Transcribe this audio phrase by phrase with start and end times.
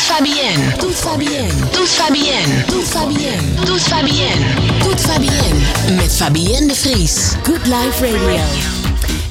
[0.00, 0.74] Fabienne.
[0.78, 1.52] Doet Fabienne.
[1.72, 2.64] Doet Fabienne.
[2.66, 3.64] Doet Fabienne.
[3.64, 4.44] Doet Fabienne.
[4.82, 5.96] Doet Fabienne.
[5.96, 7.36] Met Fabienne de Vries.
[7.42, 8.79] Good Life Radio.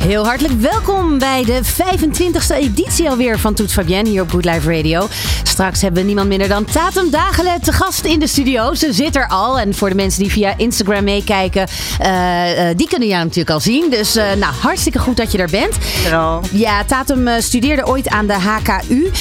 [0.09, 4.75] Heel hartelijk welkom bij de 25e editie alweer van Toet Fabienne hier op Good Life
[4.75, 5.07] Radio.
[5.43, 8.73] Straks hebben we niemand minder dan Tatum Dagelen te gast in de studio.
[8.73, 9.59] Ze zit er al.
[9.59, 11.67] En voor de mensen die via Instagram meekijken,
[12.01, 13.89] uh, uh, die kunnen jou natuurlijk al zien.
[13.89, 15.77] Dus uh, nou, hartstikke goed dat je er bent.
[16.51, 19.11] Ja, Tatum studeerde ooit aan de HKU,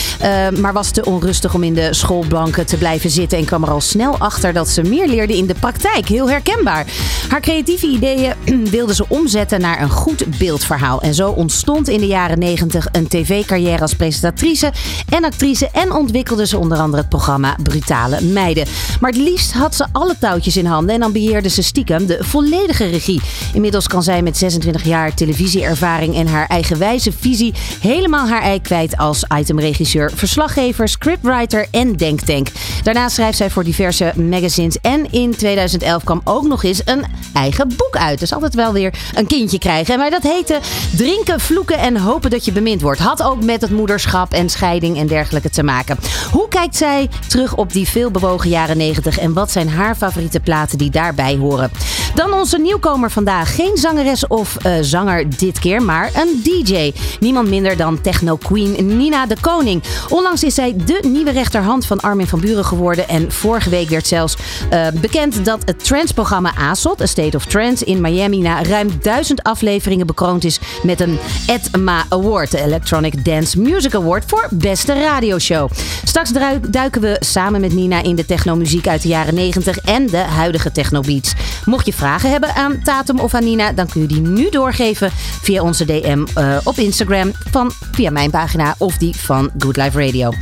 [0.60, 3.38] maar was te onrustig om in de schoolbanken te blijven zitten.
[3.38, 6.08] En kwam er al snel achter dat ze meer leerde in de praktijk.
[6.08, 6.86] Heel herkenbaar.
[7.28, 8.34] Haar creatieve ideeën
[8.70, 10.76] wilde ze omzetten naar een goed beeldverhaal.
[10.78, 14.72] En zo ontstond in de jaren 90 een tv-carrière als presentatrice
[15.08, 18.66] en actrice en ontwikkelde ze onder andere het programma Brutale Meiden.
[19.00, 22.18] Maar het liefst had ze alle touwtjes in handen en dan beheerde ze stiekem de
[22.20, 23.20] volledige regie.
[23.52, 28.96] Inmiddels kan zij met 26 jaar televisieervaring en haar eigenwijze visie helemaal haar ei kwijt
[28.96, 32.48] als itemregisseur, verslaggever, scriptwriter en denktank.
[32.82, 37.68] Daarnaast schrijft zij voor diverse magazines en in 2011 kwam ook nog eens een eigen
[37.68, 38.18] boek uit.
[38.18, 39.98] Dus altijd wel weer een kindje krijgen.
[39.98, 40.60] Maar dat heette
[40.96, 43.00] Drinken, Vloeken en Hopen dat je bemind wordt.
[43.00, 45.98] Had ook met het moederschap en scheiding en dergelijke te maken.
[46.30, 50.78] Hoe kijkt zij terug op die veelbewogen jaren 90 en wat zijn haar favoriete platen
[50.78, 51.70] die daarbij horen?
[52.14, 53.54] Dan onze nieuwkomer vandaag.
[53.54, 56.92] Geen zangeres of uh, zanger dit keer, maar een DJ.
[57.20, 59.82] Niemand minder dan techno queen Nina de Koning.
[60.08, 63.08] Onlangs is zij de nieuwe rechterhand van Armin van Buren geworden.
[63.08, 64.36] En vorige week werd zelfs
[64.72, 69.42] uh, bekend dat het trance-programma ASOT, A State of Trance in Miami, na ruim duizend
[69.42, 70.47] afleveringen bekroond is
[70.82, 75.70] met een EDMA Award, de Electronic Dance Music Award voor beste radioshow.
[76.04, 76.32] Straks
[76.70, 80.72] duiken we samen met Nina in de technomuziek uit de jaren 90 en de huidige
[80.72, 81.32] technobeats.
[81.64, 85.10] Mocht je vragen hebben aan Tatum of aan Nina, dan kun je die nu doorgeven
[85.42, 90.04] via onze DM uh, op Instagram, van, via mijn pagina of die van Good Life
[90.04, 90.32] Radio.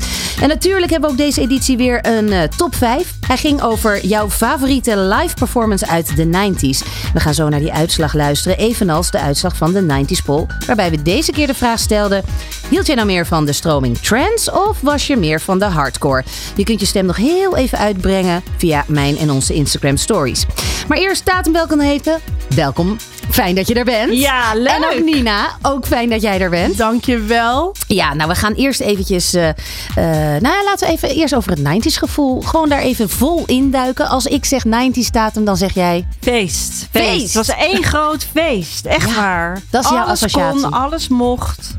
[0.40, 3.14] En natuurlijk hebben we ook deze editie weer een uh, top 5.
[3.26, 6.86] Hij ging over jouw favoriete live performance uit de 90s.
[7.12, 10.90] We gaan zo naar die uitslag luisteren, evenals de uitslag van de 90s poll, waarbij
[10.90, 12.24] we deze keer de vraag stelden:
[12.68, 16.24] hield jij nou meer van de stroming trance of was je meer van de hardcore?
[16.56, 20.46] Je kunt je stem nog heel even uitbrengen via mijn en onze Instagram stories.
[20.88, 22.20] Maar eerst Tatum welkom heten.
[22.54, 22.96] Welkom.
[23.30, 24.12] Fijn dat je er bent.
[24.12, 24.68] Ja, leuk.
[24.68, 26.76] En ook Nina, ook fijn dat jij er bent.
[26.76, 27.74] Dankjewel.
[27.86, 29.54] Ja, nou we gaan eerst eventjes, uh, uh,
[29.96, 34.08] nou ja, laten we even eerst over het 90s gevoel, gewoon daar even vol induiken.
[34.08, 36.08] Als ik zeg 90s datum, dan zeg jij...
[36.20, 36.88] Feest.
[36.90, 37.34] Feest.
[37.34, 39.62] Het was één groot feest, echt ja, waar.
[39.70, 40.60] Dat is jouw alles associatie.
[40.60, 41.76] kon, alles mocht.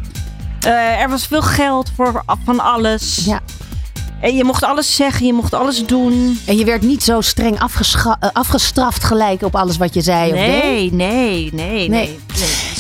[0.68, 3.22] Uh, er was veel geld voor van alles.
[3.26, 3.40] Ja.
[4.22, 6.40] En je mocht alles zeggen, je mocht alles doen.
[6.46, 7.60] En je werd niet zo streng
[8.34, 10.92] afgestraft gelijk op alles wat je zei nee, of deed?
[10.92, 12.20] Nee, nee, nee, nee.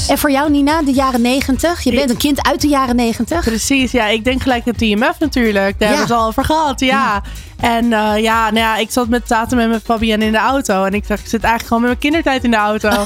[0.07, 1.83] En voor jou, Nina, de jaren negentig?
[1.83, 3.43] Je bent een kind uit de jaren negentig.
[3.43, 4.07] Precies, ja.
[4.07, 5.79] Ik denk gelijk het TMF natuurlijk.
[5.79, 5.95] Daar Ja.
[5.95, 6.87] hebben we het al over gehad, ja.
[6.87, 7.21] Ja.
[7.59, 10.83] En uh, ja, nou ja, ik zat met Tatum en met Fabienne in de auto.
[10.83, 12.89] En ik dacht, ik zit eigenlijk gewoon met mijn kindertijd in de auto.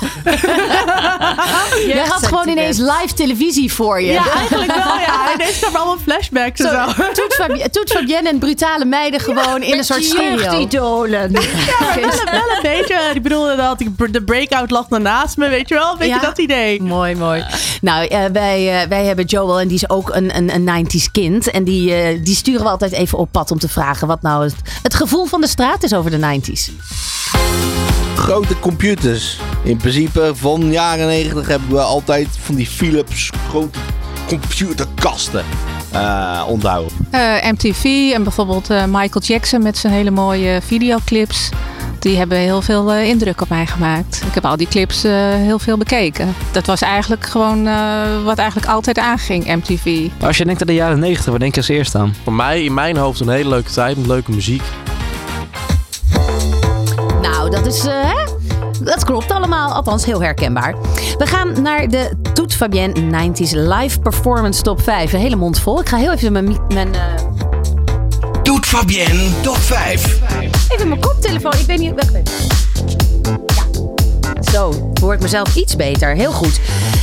[1.88, 4.12] Je had gewoon ineens live televisie voor je.
[4.12, 5.32] ja, eigenlijk wel, ja.
[5.34, 7.04] En ineens kwamen allemaal flashbacks en zo.
[7.04, 10.36] Zo, Toet, Fabi- Toet Fabienne en brutale meiden gewoon in een soort stereo.
[10.38, 11.32] Jeugdidolen.
[11.32, 11.40] Ja,
[11.96, 13.00] wel, wel een beetje.
[13.14, 15.92] Ik bedoel, dat ik de breakout lag naast me, weet je wel?
[15.92, 16.20] Een beetje Ja.
[16.20, 16.82] dat idee.
[16.84, 17.46] Mooi, mooi.
[17.82, 21.12] Nou, eh, wij, eh, wij hebben Joel en die is ook een, een, een 90s
[21.12, 21.52] kind.
[21.52, 24.41] En die, eh, die sturen we altijd even op pad om te vragen wat nou
[24.42, 26.72] het, het gevoel van de straat is over de 90s.
[28.16, 29.40] grote computers.
[29.64, 33.80] In principe van jaren 90 hebben we altijd van die Philips grote
[34.28, 35.46] computerkasten
[35.92, 36.92] eh onthouden.
[37.10, 41.50] Eh, MTV en bijvoorbeeld eh, Michael Jackson met zijn hele mooie videoclips.
[42.02, 44.22] Die hebben heel veel eh, indruk op mij gemaakt.
[44.28, 46.34] Ik heb al die clips eh, heel veel bekeken.
[46.52, 50.08] Dat was eigenlijk gewoon eh, wat eigenlijk altijd aanging, MTV.
[50.22, 52.16] Als je denkt aan de jaren 90, waar denk je als eerst aan?
[52.24, 54.62] Voor mij in mijn hoofd een hele leuke tijd met leuke muziek.
[57.22, 57.86] Nou, dat is.
[57.86, 58.24] eh, hè?
[58.84, 60.76] dat klopt allemaal, althans heel herkenbaar.
[61.18, 65.14] We gaan naar de Toet Fabienne 90s Live Performance Top 5.
[65.14, 65.80] Een hele mond vol.
[65.80, 67.02] Ik ga heel even mijn, mi- mijn, eh,
[68.52, 70.20] Doet Fabienne top 5.
[70.70, 71.54] even mijn koptelefoon.
[71.54, 71.94] Ik weet niet.
[71.96, 72.24] Wacht even.
[73.56, 74.52] Ja.
[74.52, 76.16] Zo, hoor ik mezelf iets beter.
[76.16, 76.60] Heel goed.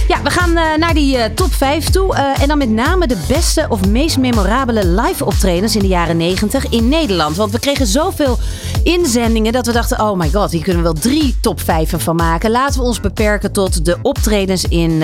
[0.08, 2.14] Ja, we gaan eh, naar die eh, top 5 toe.
[2.14, 6.16] eh, en dan met name de beste of meest memorabele live optredens in de jaren
[6.16, 7.36] 90 in Nederland.
[7.36, 8.38] Want we kregen zoveel
[8.82, 12.16] inzendingen dat we dachten: oh my god, hier kunnen we wel drie top 5 van
[12.16, 12.50] maken.
[12.50, 15.02] Laten we ons beperken tot de optredens in,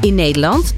[0.00, 0.72] in Nederland.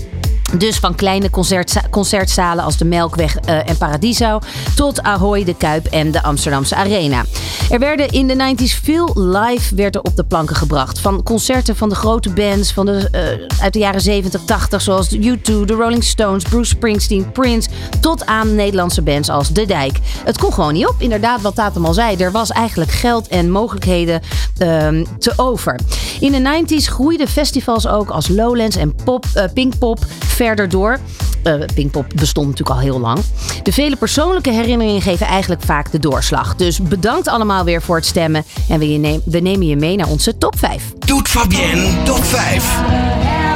[0.58, 4.38] Dus van kleine concertza- concertzalen als de Melkweg eh, en Paradiso
[4.74, 7.24] tot Ahoy, de Kuip en de Amsterdamse Arena.
[7.70, 10.98] Er werden in de 90s veel live werd er op de planken gebracht.
[11.00, 15.08] Van concerten van de grote bands van de, eh, uit de jaren 70, 80 zoals
[15.08, 17.68] de U2, de Rolling Stones, Bruce Springsteen, Prince
[18.00, 19.98] tot aan Nederlandse bands als De Dijk.
[20.24, 20.94] Het kon gewoon niet op.
[20.98, 24.20] Inderdaad, wat Tatum al zei, er was eigenlijk geld en mogelijkheden
[24.58, 25.80] ehm, te over.
[26.20, 29.98] In de 90s groeiden festivals ook als Lowlands en Pop, eh, Pinkpop
[30.44, 30.98] verder door.
[31.42, 33.18] Eh, Pinkpop bestond natuurlijk al heel lang.
[33.62, 36.56] De vele persoonlijke herinneringen geven eigenlijk vaak de doorslag.
[36.56, 38.44] Dus bedankt allemaal weer voor het stemmen.
[38.68, 38.78] En
[39.24, 40.92] we nemen je mee naar onze top 5.
[40.98, 43.49] Doet Fabienne top 5.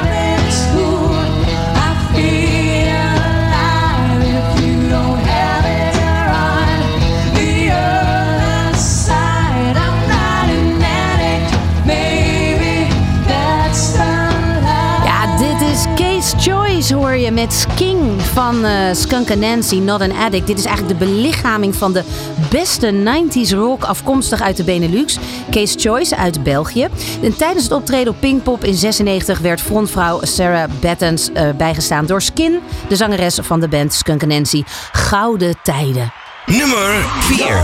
[16.93, 20.47] Hoor je met King van eh Skunk and Nancy, Not an Addict.
[20.47, 22.03] Dit is eigenlijk de belichaming van de
[22.51, 25.19] beste 90s rock afkomstig uit de Benelux.
[25.51, 26.89] Case Choice uit België.
[27.23, 32.23] En tijdens het optreden op Pinkpop in 96 werd frontvrouw Sarah Battens eh, bijgestaan door
[32.23, 34.63] Skin, de zangeres van de band Skunk and Nancy.
[34.93, 36.13] Gouden tijden.
[36.47, 37.63] Nummer 4.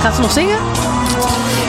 [0.00, 0.58] Gaat ze nog zingen?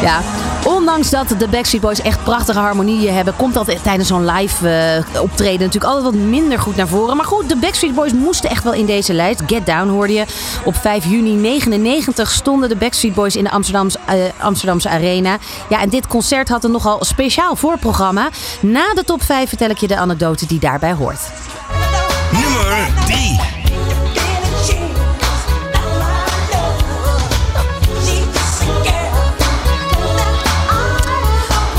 [0.02, 0.22] Ja.
[0.66, 5.22] Ondanks dat de Backstreet Boys echt prachtige harmonieën hebben, komt dat tijdens zo'n live eh,
[5.22, 7.18] optreden natuurlijk altijd wat minder goed naar voren.
[7.18, 9.42] Maar goed, de Backstreet Boys moesten echt wel in deze lijst.
[9.48, 10.26] Get Down hoorde je.
[10.66, 15.38] Op 5 juni 99 stonden de Backstreet Boys in de Amsterdamse, eh, Amsterdamse Arena.
[15.70, 18.30] Ja, en dit concert had een nogal speciaal voorprogramma.
[18.62, 21.20] Na de top 5 vertel ik je de anekdote die daarbij hoort.
[22.32, 23.61] Nummer 3.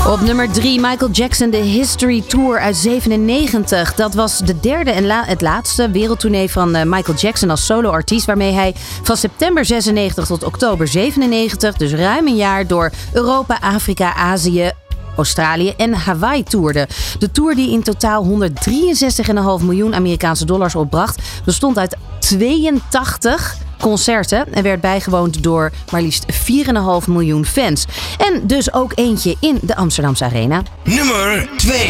[0.07, 3.93] Op nummer 3 Michael Jackson, de History Tour uit 97.
[3.93, 8.25] Dat was de derde en het laatste wereldtournee van eh, Michael Jackson als soloartiest.
[8.25, 14.15] Waarmee hij van september 96 tot oktober 97, dus ruim een jaar, door Europa, Afrika,
[14.15, 14.71] Azië.
[15.17, 16.87] Australië en Hawaii toerde.
[17.19, 24.63] De tour die in totaal 163,5 miljoen Amerikaanse dollars opbracht, bestond uit 82 concerten en
[24.63, 27.85] werd bijgewoond door maar liefst 4,5 miljoen fans.
[28.17, 30.63] En dus ook eentje in de Amsterdamse Arena.
[30.83, 31.89] Nummer 2.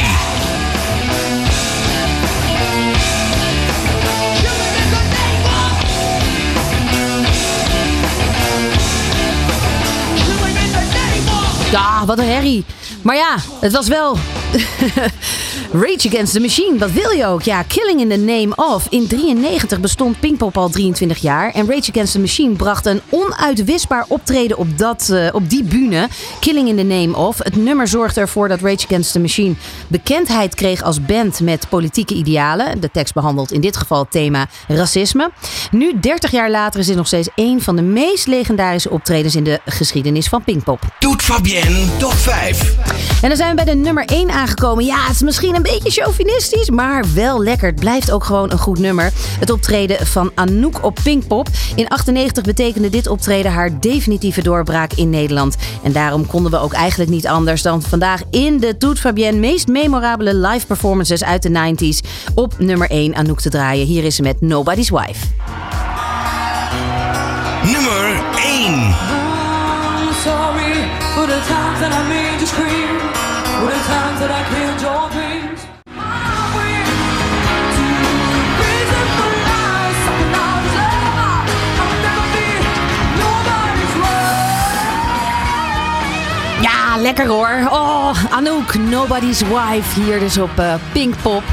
[11.72, 12.66] Ja, wat een herrie.
[13.02, 14.18] Maar ja, het was wel
[15.76, 16.78] Rage Against the Machine.
[16.78, 17.42] Wat wil je ook?
[17.42, 18.88] Ja, Killing in the Name of.
[18.90, 21.52] In 93 bestond Pinkpop al 23 jaar.
[21.52, 26.08] En Rage Against the Machine bracht een onuitwisbaar optreden op, dat, eh, op die bühne.
[26.40, 27.38] Killing in the Name of.
[27.38, 29.56] Het nummer zorgde ervoor dat Rage Against the Machine
[29.88, 32.82] bekendheid kreeg als band met politieke idealen.
[32.82, 35.32] De tekst behandelt in dit geval het thema racisme.
[35.72, 39.44] Nu, 30 jaar later, is dit nog steeds een van de meest legendarische optredens in
[39.44, 40.82] de geschiedenis van Pinkpop.
[41.00, 42.76] Doet Fabienne top 5.
[43.22, 44.86] En dan zijn we bij de nummer 1 aangekomen.
[44.86, 47.68] Ja, het is misschien een beetje chauvinistisch, maar wel lekker.
[47.68, 49.12] Het blijft ook gewoon een goed nummer.
[49.40, 51.48] Het optreden van Anouk op Pinkpop.
[51.76, 55.56] In 98 betekende dit optreden haar definitieve doorbraak in Nederland.
[55.84, 59.68] En daarom konden we ook eigenlijk niet anders dan vandaag in de Toet Fabienne meest
[59.68, 63.86] memorabele live performances uit de 90s op nummer 1 Anouk te draaien.
[63.86, 65.26] Hier is ze met Nobody's Wife.
[67.66, 69.22] Nummer 1.
[70.24, 72.96] sorry for the times that I made you scream,
[73.60, 74.42] for the times that I
[87.04, 87.70] lekker hoor.
[87.72, 90.02] Oh, Anouk, Nobody's Wife.
[90.02, 91.44] Hier dus op eh, Pinkpop.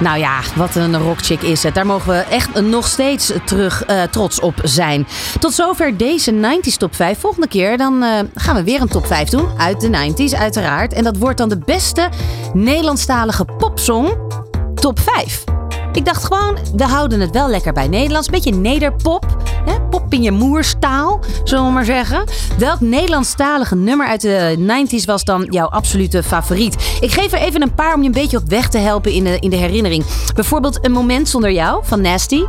[0.00, 1.74] Nou ja, wat een rockchick is het.
[1.74, 5.06] Daar mogen we echt nog steeds terug eh, trots op zijn.
[5.40, 7.18] Tot zover deze 90s top 5.
[7.18, 9.48] Volgende keer dan eh, gaan we weer een top 5 doen.
[9.58, 10.92] Uit de 90s uiteraard.
[10.92, 12.08] En dat wordt dan de beste
[12.52, 14.16] Nederlandstalige popsong
[14.74, 15.44] top 5.
[15.96, 18.28] Ik dacht gewoon, we houden het wel lekker bij Nederlands.
[18.28, 19.36] Beetje nederpop.
[19.64, 19.80] Hè?
[19.80, 22.24] Pop in je moerstaal, zullen we maar zeggen.
[22.58, 26.98] Welk Nederlandstalige nummer uit de 90s was dan jouw absolute favoriet?
[27.00, 29.24] Ik geef er even een paar om je een beetje op weg te helpen in
[29.24, 30.04] de, in de herinnering.
[30.34, 32.42] Bijvoorbeeld Een Moment Zonder Jou van Nasty.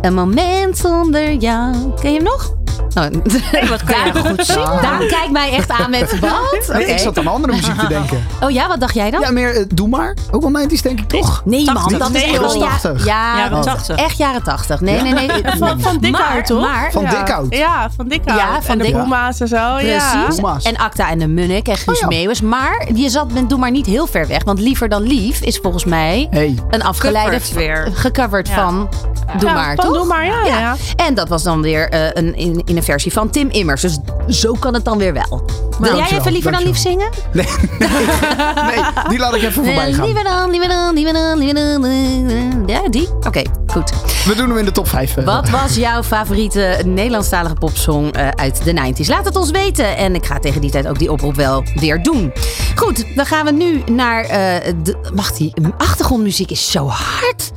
[0.00, 1.74] Een Moment Zonder Jou.
[2.00, 2.59] Ken je hem nog?
[2.94, 4.82] Oh, wat kan goed zingen?
[4.82, 6.70] Daan kijkt mij echt aan met wat?
[6.72, 8.26] Nee, ik zat aan andere muziek te denken.
[8.40, 9.20] Oh ja, wat dacht jij dan?
[9.20, 10.16] Ja, meer eh, Doe maar.
[10.30, 11.42] Ook wel 90s denk ik toch?
[11.44, 11.98] Nee, man, 80.
[11.98, 13.04] dat is echt wel ja, 80.
[13.04, 13.96] ja, Jaren dat is 80.
[13.96, 14.80] Echt jaren 80.
[14.80, 15.28] Nee, nee, nee.
[15.58, 16.60] Van, van Dikhout, toch?
[16.60, 17.10] Maar, Van ja.
[17.10, 17.54] Dikhout.
[17.54, 18.38] Ja, van Dikhout.
[18.38, 19.56] Ja, van en de Boema's en zo.
[19.78, 20.24] Ja.
[20.24, 20.64] Precies.
[20.64, 22.06] En Acta en de Munnik en Guus Oh ja.
[22.06, 22.40] Meeuwis.
[22.40, 24.44] Maar je zat met Doe maar niet heel ver weg.
[24.44, 26.58] Want Liever dan Lief is volgens mij Hey.
[26.70, 27.88] een afgeleide Gecoverd weer.
[27.94, 28.54] gecoverd Ja.
[28.54, 28.88] van
[29.38, 29.94] Doe Ja, maar, van toch?
[29.96, 30.76] Doe maar, ja, ja.
[30.96, 33.80] En dat was dan weer eh, een, in, in een versie van Tim Immers.
[33.80, 35.44] Dus zo kan het dan weer wel.
[35.78, 37.08] Wil jij even Liever dan Lief zingen?
[37.32, 37.46] Nee,
[37.78, 37.88] nee,
[38.66, 40.04] nee, die laat ik even voorbij Eh, gaan.
[40.04, 41.84] Liever dan, liever dan, liever dan, liever dan.
[41.84, 43.08] eh, Ja, die?
[43.26, 43.90] Oké, goed.
[44.24, 45.14] We doen hem in de top 5.
[45.24, 49.06] Wat was jouw favoriete Nederlandstalige popsong eh, uit de 90s?
[49.08, 49.96] Laat het ons weten.
[49.96, 52.32] En ik ga tegen die tijd ook die oproep wel weer doen.
[52.76, 54.96] Goed, dan gaan we nu naar eh, de.
[55.14, 57.50] Mag die achtergrondmuziek is zo hard.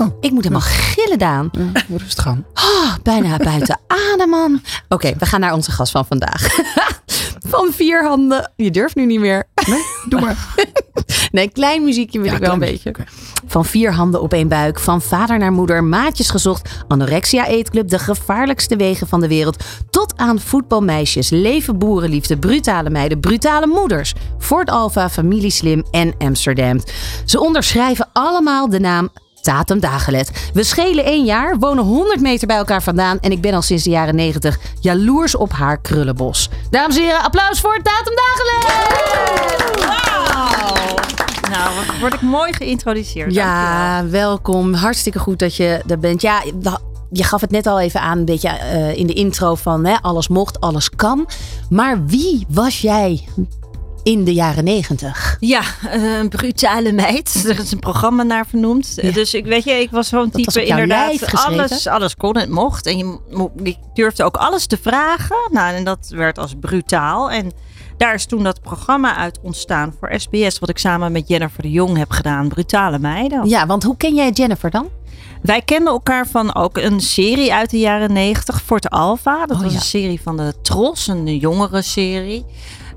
[0.00, 0.16] Oh.
[0.20, 1.50] Ik moet helemaal gillen, Daan.
[1.96, 2.44] Rustig gaan.
[2.54, 3.80] Ah, bijna buiten
[4.12, 4.62] adem, man.
[4.88, 6.46] Oké, we gaan naar onze gast van vandaag.
[7.48, 8.52] Van vier handen.
[8.56, 9.48] Je durft nu niet meer.
[9.66, 10.36] Nee, doe maar.
[11.30, 12.92] Nee, klein muziekje wil Ja, ik wel een beetje.
[13.46, 17.98] Van vier handen op één buik, van vader naar moeder, maatjes gezocht, anorexia eetclub, de
[17.98, 24.70] gevaarlijkste wegen van de wereld, tot aan voetbalmeisjes, leven boerenliefde, brutale meiden, brutale moeders, Fort
[24.70, 26.80] Alpha, familie Slim en Amsterdam.
[27.24, 29.10] Ze onderschrijven allemaal de naam
[29.42, 30.30] Tatum Dagelet.
[30.52, 33.84] We schelen één jaar, wonen 100 meter bij elkaar vandaan en ik ben al sinds
[33.84, 36.48] de jaren 90 jaloers op haar krullenbos.
[36.70, 38.88] Dames en heren, applaus voor Tatum Dagelet!
[41.50, 43.34] Nou, wat- word ik mooi geïntroduceerd.
[43.34, 44.74] Ja, welkom.
[44.74, 46.22] Hartstikke goed dat je er bent.
[46.22, 46.42] Ja,
[47.10, 49.96] je gaf het net al even aan, een beetje eh, in de intro van hè,
[50.00, 51.28] alles mocht, alles kan.
[51.70, 53.24] Maar wie was jij
[54.02, 55.36] in de jaren negentig?
[55.40, 57.42] Ja, eh, een brutale meid.
[57.48, 59.14] Er is een programma naar vernoemd.
[59.14, 61.34] Dus ik weet je, ik was zo'n was type inderdaad.
[61.34, 62.86] Alles, alles kon, het mocht.
[62.86, 63.18] En je,
[63.62, 65.36] je durfde ook alles te vragen.
[65.50, 67.30] Nou, en dat werd als brutaal.
[67.30, 67.52] En
[67.96, 70.58] daar is toen dat programma uit ontstaan voor SBS.
[70.58, 72.48] Wat ik samen met Jennifer de Jong heb gedaan.
[72.48, 73.48] Brutale meiden.
[73.48, 74.88] Ja, want hoe ken jij Jennifer dan?
[75.42, 79.46] Wij kenden elkaar van ook een serie uit de jaren 90, Fort Alpha.
[79.46, 79.78] Dat Oh, was ja.
[79.78, 82.44] een serie van de Tros, een jongere serie.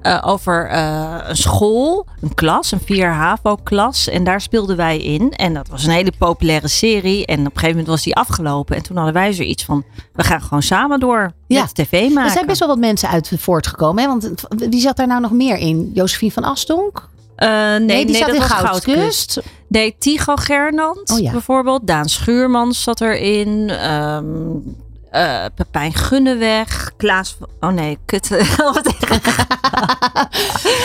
[0.04, 4.08] Eh, over eh, een school, een klas, een 4 HAVO-klas.
[4.10, 5.32] En daar speelden wij in.
[5.32, 7.26] En dat was een hele populaire serie.
[7.26, 8.76] En op een gegeven moment was die afgelopen.
[8.76, 9.84] En toen hadden wij zoiets van,
[10.14, 11.62] we gaan gewoon samen door Ja.
[11.62, 12.24] met tv maken.
[12.24, 14.04] Er zijn best wel wat mensen uit voortgekomen.
[14.04, 14.10] Hè?
[14.10, 15.92] Want wie zat daar nou nog meer in?
[15.94, 17.10] Josephine van Astonk?
[17.36, 19.42] Eh, nee, Nee, die zat dat in Goudkust.
[19.68, 21.32] Nee, Tycho Gernand Oh ja.
[21.32, 21.88] bijvoorbeeld.
[21.88, 23.70] Daan Schuurmans zat erin.
[23.70, 24.26] ehm
[25.14, 26.92] eh, Pepijn Gunneweg.
[26.98, 27.38] Klaas...
[27.60, 28.30] Oh nee, kut.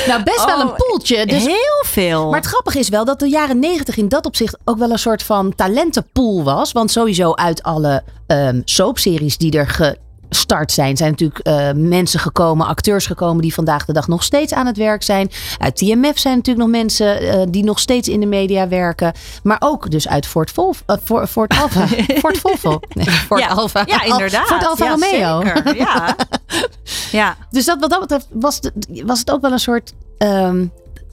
[0.06, 1.26] Nou, best wel Oh, een poeltje.
[1.26, 2.30] Dus Heel veel.
[2.30, 4.99] Maar het grappige is wel dat de jaren negentig in dat opzicht ook wel een
[4.99, 6.73] soort van talentenpool was.
[6.73, 9.97] Want sowieso uit alle ehm soapseries die er
[10.28, 14.52] gestart zijn, zijn natuurlijk eh, mensen gekomen, acteurs gekomen die vandaag de dag nog steeds
[14.52, 15.30] aan het werk zijn.
[15.58, 19.12] Uit TMF zijn natuurlijk nog mensen eh, die nog steeds in de media werken.
[19.42, 21.87] Maar ook dus uit Fort, Volvo, eh, Fort, Fort Alpha.
[22.18, 22.80] Fort Volvo.
[22.88, 23.82] Nee, Fort ja, Alpha.
[23.87, 24.47] Ja, inderdaad.
[24.47, 25.42] Fort Alfa ja, Romeo.
[25.44, 26.16] Zeker, ja.
[27.20, 27.37] ja.
[27.50, 28.73] Dus dat, wat dat betreft was, de,
[29.06, 30.66] was het ook wel een soort ehm,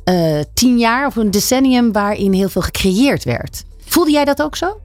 [0.04, 3.64] eh, tien jaar of een decennium waarin heel veel gecreëerd werd.
[3.86, 4.80] Voelde jij dat ook zo?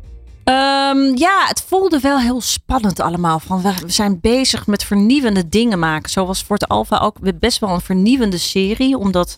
[0.50, 3.38] Ehm, ja, het voelde wel heel spannend allemaal.
[3.38, 6.10] Van we, zijn bezig met vernieuwende dingen maken.
[6.10, 8.98] Zo was Fort Alpha ook best wel een vernieuwende serie.
[8.98, 9.36] Omdat,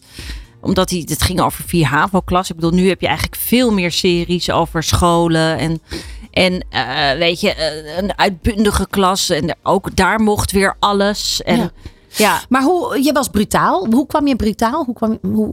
[0.60, 2.50] omdat die, het ging over vier HAVO-klas.
[2.50, 5.58] Ik bedoel, nu heb je eigenlijk veel meer series over scholen.
[5.58, 5.82] En,
[6.30, 9.30] en eh, weet je, eh, een uitbundige klas.
[9.30, 11.42] En ook daar mocht weer alles.
[11.42, 11.70] En Ja.
[12.16, 12.40] Ja.
[12.48, 13.86] Maar hoe, je was brutaal.
[13.90, 14.84] Hoe kwam je brutaal?
[14.84, 15.52] Hoe kwam, hoe,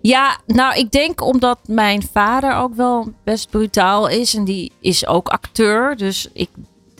[0.00, 4.34] Ja, nou, ik denk omdat mijn vader ook wel best brutaal is.
[4.34, 5.96] En die is ook acteur.
[5.96, 6.48] Dus ik,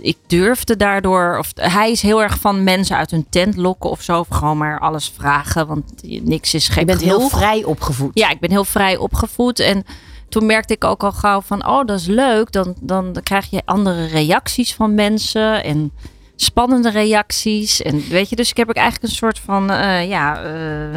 [0.00, 1.36] ik durfde daardoor.
[1.38, 4.18] Of hij is heel erg van mensen uit hun tent lokken of zo.
[4.18, 5.66] Of gewoon maar alles vragen.
[5.66, 8.10] Want niks is gek je bent heel vrij opgevoed.
[8.14, 9.58] Ja, ik ben heel vrij opgevoed.
[9.58, 9.84] En
[10.28, 12.52] toen merkte ik ook al gauw van, oh, dat is leuk.
[12.52, 15.92] Dan, dan krijg je andere reacties van mensen en
[16.36, 17.82] spannende reacties.
[17.82, 20.50] En weet je, dus ik heb ik eigenlijk een soort van, eh, ja, eh,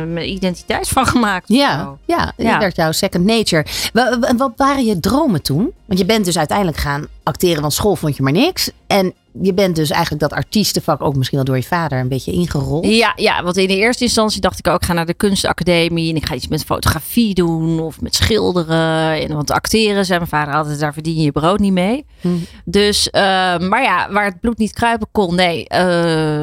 [0.06, 1.48] mijn identiteit van gemaakt.
[1.48, 1.98] Ja, zo.
[2.06, 2.52] ja, Ja.
[2.52, 3.66] dat werd jouw second nature.
[3.94, 5.72] Wa- wa- Wat waren je dromen toen?
[5.86, 8.72] Want je bent dus uiteindelijk gaan acteren, want school vond je maar niks.
[8.88, 12.32] En je bent dus eigenlijk dat artiestenvak ook misschien wel door je vader een beetje
[12.32, 12.86] ingerold.
[12.86, 16.10] Ja, ja, want in de eerste instantie dacht ik ook, ik ga naar de kunstacademie
[16.10, 19.22] en ik ga iets met fotografie doen of met schilderen.
[19.22, 22.06] En, want acteren, zei mijn vader altijd, daar verdien je je brood niet mee.
[22.22, 22.30] Hm.
[22.66, 23.22] Dus, eh,
[23.58, 25.80] maar ja, waar het bloed niet kruipen kon, nee, eh,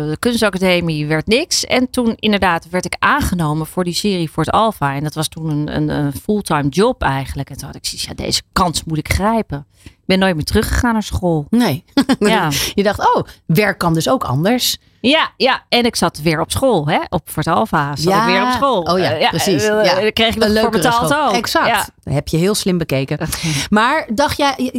[0.09, 1.65] de kunstacademie werd niks.
[1.65, 4.95] En toen inderdaad werd ik aangenomen voor die serie Fort Alpha.
[4.95, 7.51] En dat was toen een, een, een fulltime job eigenlijk.
[7.51, 9.67] En toen had ik zoiets, ja, deze kans moet ik grijpen.
[10.07, 11.47] Ben nooit meer teruggegaan naar school.
[11.51, 11.85] Nee.
[12.19, 12.51] Ja.
[12.75, 14.77] Je dacht, oh, werk kan dus ook anders.
[15.01, 16.99] Ja, ja, en ik zat weer op school, hè?
[17.09, 18.21] Op Fort Alpha zat ja.
[18.21, 18.81] ik weer op school.
[18.83, 19.63] Oh ja, Eh, precies.
[19.63, 19.95] eh, ja.
[19.95, 21.29] Daar kreeg ik nog Een voor leukere betaald school.
[21.29, 21.35] ook.
[21.35, 21.67] Exact.
[21.67, 21.87] Ja.
[22.03, 23.19] Dat heb je heel slim bekeken.
[23.71, 24.73] Maar dacht jij,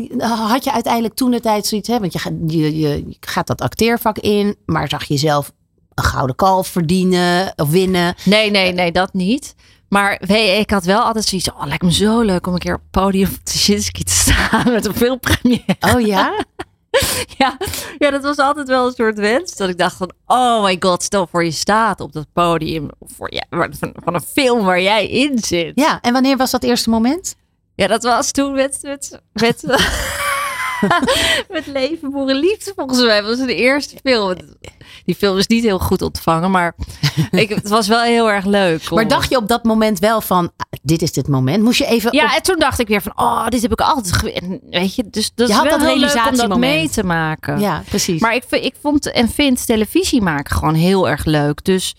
[0.47, 1.99] had je uiteindelijk toen de tijd zoiets, hè?
[1.99, 5.51] Want je, gaat- je, je gaat dat acteervak in, maar zag je zelf
[5.93, 8.15] een gouden kalf verdienen of winnen?
[8.23, 9.55] Nee, nee, nee, dat niet.
[9.89, 11.51] Maar weet ik had wel altijd zoiets.
[11.51, 14.71] Oh, lijkt me zo leuk om een keer op het podium van Tuschinski te staan
[14.73, 15.75] met een filmpremière.
[15.79, 16.45] Oh ja?
[17.37, 17.57] ja,
[17.97, 19.55] ja, dat was altijd wel een soort wens.
[19.55, 23.33] Dat ik dacht van, oh my god, stel voor je staat op dat podium voor,
[23.33, 25.71] ja, van, van een film waar jij in zit.
[25.75, 27.35] Ja, en wanneer was dat eerste moment?
[27.75, 29.63] Ja, dat was toen met, met, met,
[31.49, 33.21] met Leven voor een Liefde, volgens mij.
[33.21, 34.35] Dat was de eerste film.
[35.05, 36.75] Die film is niet heel goed ontvangen, maar
[37.31, 38.89] ik, het was wel heel erg leuk.
[38.89, 41.63] Maar dacht je op dat moment wel van, ah, dit is dit moment?
[41.63, 42.13] Moest je even...
[42.13, 44.21] Ja, op- en toen dacht ik weer van, oh, dit heb ik altijd.
[44.69, 46.59] Weet je, dus dat Je is had wel dat heel leuk om dat realisatiemoment.
[46.73, 47.59] mee te maken.
[47.59, 48.21] Ja, precies.
[48.21, 51.63] Maar ik, ik vond en vind televisie maken gewoon heel erg leuk.
[51.63, 51.95] Dus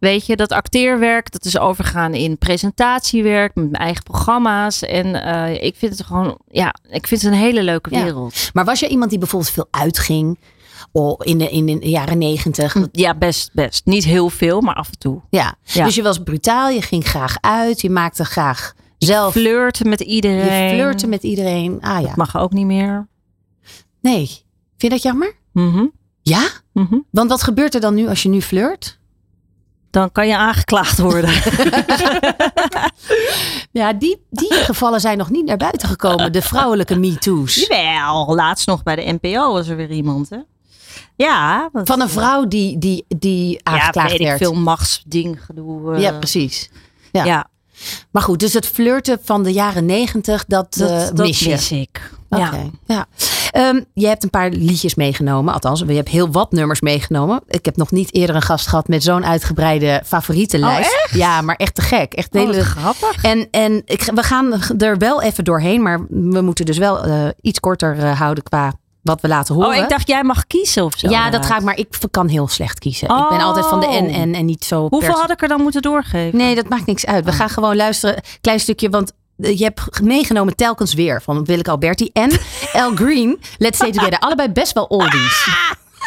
[0.00, 4.82] weet je, dat acteerwerk, dat is overgaan in presentatiewerk met mijn eigen programma's.
[4.82, 8.02] En eh, ik vind het gewoon, ja, ik vind het een hele leuke Ja.
[8.02, 8.50] wereld.
[8.52, 10.38] Maar was je iemand die bijvoorbeeld veel uitging?
[10.92, 12.76] Oh, in, de, in de jaren negentig?
[12.92, 13.86] Ja, best, best.
[13.86, 15.20] Niet heel veel, maar af en toe.
[15.30, 15.54] Ja.
[15.62, 15.84] Ja.
[15.84, 19.32] dus je was brutaal, je ging graag uit, je maakte graag zelf...
[19.32, 20.64] Flirten met iedereen.
[20.68, 21.78] Je flirte met iedereen.
[21.80, 22.12] Ah ja.
[22.16, 23.08] Mag ook niet meer.
[24.00, 24.26] Nee.
[24.26, 24.42] Vind
[24.76, 25.32] je dat jammer?
[25.52, 25.86] Mhm.
[26.22, 26.48] Ja?
[26.72, 26.98] Mhm.
[27.10, 28.98] Want wat gebeurt er dan nu als je nu flirt?
[29.90, 31.30] Dan kan je aangeklaagd worden.
[33.72, 36.32] Ja, die, die gevallen zijn nog niet naar buiten gekomen.
[36.32, 37.54] De vrouwelijke MeToo's.
[37.54, 40.36] Jawel, laatst nog bij de NPO was er weer iemand, hè?
[41.16, 41.70] Ja.
[41.72, 44.38] Van een vrouw die, die, die ja, aangeklaagd weet ik werd.
[44.38, 45.94] veel machtsding gedoe.
[45.94, 46.00] eh.
[46.00, 46.70] Ja, precies.
[47.12, 47.24] Ja.
[47.24, 47.48] Ja,
[48.10, 51.50] Maar goed, dus het flirten van de jaren negentig, dat, dat, eh, dat mis je.
[51.50, 52.10] mis ik.
[52.28, 52.52] Ja.
[52.86, 53.06] ja.
[53.50, 55.54] Ehm, je hebt een paar liedjes meegenomen.
[55.54, 57.42] Althans, je hebt heel wat nummers meegenomen.
[57.46, 61.08] Ik heb nog niet eerder een gast gehad met zo'n uitgebreide favorietenlijst.
[61.12, 62.12] Ja, maar echt te gek.
[62.12, 62.64] Echt Oh, hele...
[62.64, 63.24] grappig.
[63.24, 65.82] En, en ik, we gaan er wel even doorheen.
[65.82, 69.70] Maar we moeten dus wel eh, iets korter eh, houden qua wat we laten horen.
[69.70, 71.08] Oh, ik dacht jij mag kiezen of zo.
[71.08, 71.62] ja, dat ga ik.
[71.62, 73.08] Maar ik kan heel slecht kiezen.
[73.08, 74.16] Ik ben altijd van de en Oh.
[74.16, 76.38] en en niet zo Hoeveel had ik er dan moeten doorgeven?
[76.38, 77.24] Nee, dat maakt niks uit.
[77.24, 78.22] We gaan gewoon luisteren.
[78.40, 82.30] Klein stukje, want eh, je hebt meegenomen telkens weer van Willeke Alberti en
[82.72, 83.40] El Green.
[83.58, 84.18] Let's Stay Together.
[84.18, 85.48] Allebei best wel oldies.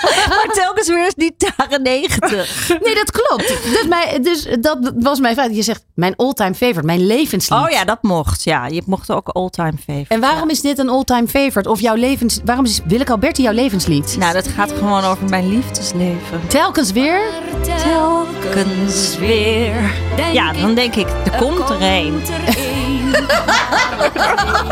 [0.29, 2.69] Maar telkens weer is die jaren negentig.
[2.83, 3.47] Nee, dat klopt.
[3.47, 5.55] Dus, mijn, dus dat was mijn fout.
[5.55, 7.59] Je zegt mijn all-time favorite, mijn levenslied.
[7.59, 8.43] Oh ja, dat mocht.
[8.43, 10.13] Ja, je mocht ook all-time favorite.
[10.13, 11.69] En waarom is dit een all-time favorite?
[11.69, 12.39] Of jouw levens...
[12.45, 14.15] Waarom is Willeke Alberti jouw levenslied?
[14.19, 16.47] Nou, dat gaat gewoon over mijn liefdesleven.
[16.47, 17.21] Telkens weer?
[17.61, 19.91] Telkens weer.
[20.33, 22.21] Ja, dan denk ik, er komt er een.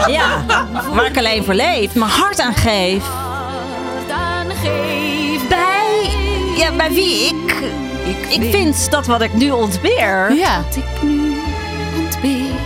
[0.07, 0.45] Ja,
[0.93, 3.03] waar ik alleen voor leef, mijn hart aan geef.
[6.61, 7.63] Ja, bij wie ik,
[8.05, 10.33] ik, ik vind dat wat ik nu ontbeer.
[10.33, 10.63] Ja.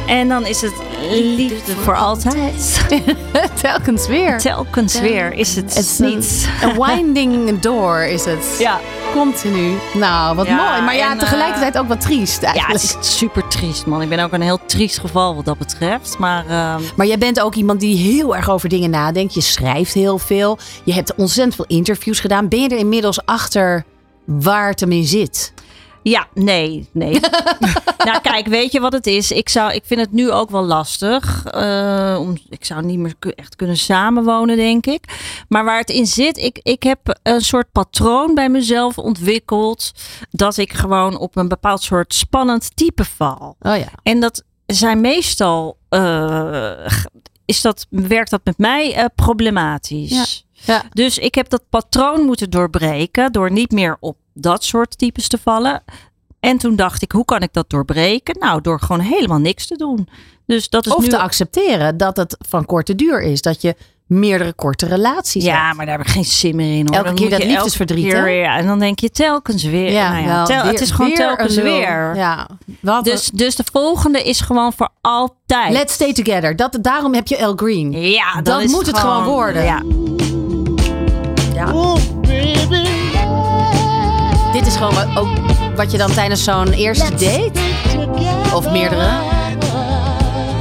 [0.07, 0.73] En dan is het
[1.09, 2.85] liefde voor altijd.
[3.61, 4.39] Telkens weer.
[4.39, 6.49] Telkens weer is het, Het is niet.
[6.61, 8.55] Een, winding door is het.
[8.59, 8.79] Ja.
[9.13, 9.77] Continu.
[9.93, 10.81] Nou, wat Ja, mooi.
[10.81, 14.01] Maar ja, en, tegelijkertijd ook wat triest Ja, het is super triest, man.
[14.01, 16.17] Ik ben ook een heel triest geval wat dat betreft.
[16.17, 19.33] Maar ehm, Maar jij bent ook iemand die heel erg over dingen nadenkt.
[19.33, 20.57] Je schrijft heel veel.
[20.83, 22.47] Je hebt ontzettend veel interviews gedaan.
[22.47, 23.85] Ben je er inmiddels achter
[24.25, 25.53] waar het hem in zit?
[26.09, 27.19] Ja, nee, nee.
[28.05, 29.31] nou, kijk, weet je wat het is?
[29.31, 31.45] Ik, zou, ik vind het nu ook wel lastig.
[31.45, 35.03] eh, om, ik zou niet meer echt kunnen samenwonen, denk ik.
[35.49, 39.91] Maar waar het in zit, ik, ik heb een soort patroon bij mezelf ontwikkeld.
[40.31, 43.55] Dat ik gewoon op een bepaald soort spannend type val.
[43.59, 43.89] Oh ja.
[44.03, 45.77] En dat zijn meestal.
[45.89, 46.85] eh,
[47.45, 50.45] is dat, werkt dat met mij eh, problematisch.
[50.51, 50.83] Ja.
[50.89, 55.37] Dus ik heb dat patroon moeten doorbreken door niet meer op dat soort types te
[55.43, 55.83] vallen.
[56.39, 58.35] En toen dacht ik, hoe kan ik dat doorbreken?
[58.39, 60.07] Nou, door gewoon helemaal niks te doen.
[60.45, 61.07] Dus dat is Of nu...
[61.09, 63.41] te accepteren dat het van korte duur is.
[63.41, 65.77] Dat je meerdere korte relaties Ja, hebt.
[65.77, 66.85] maar daar heb ik geen zin meer in.
[66.87, 66.95] Hoor.
[66.95, 69.91] Elke Dan keer dat liefdesverdriet, keer ja, en dan denk je telkens weer.
[69.91, 72.15] nou ja, wel, tel- weer- het is gewoon weer telkens weer.
[72.15, 72.47] Ja.
[72.81, 75.73] Wat Dus, dus de volgende is gewoon voor altijd.
[75.73, 76.55] Let's stay together.
[76.55, 77.91] Dat, daarom heb je El Green.
[78.01, 79.63] Ja, is moet het gewoon worden.
[79.63, 79.81] Ja.
[81.53, 81.93] Ja.
[82.21, 82.71] Dit
[84.75, 85.29] is gewoon wat, ook
[85.75, 87.51] wat je dan tijdens zo'n eerste date
[88.53, 89.07] of meerdere.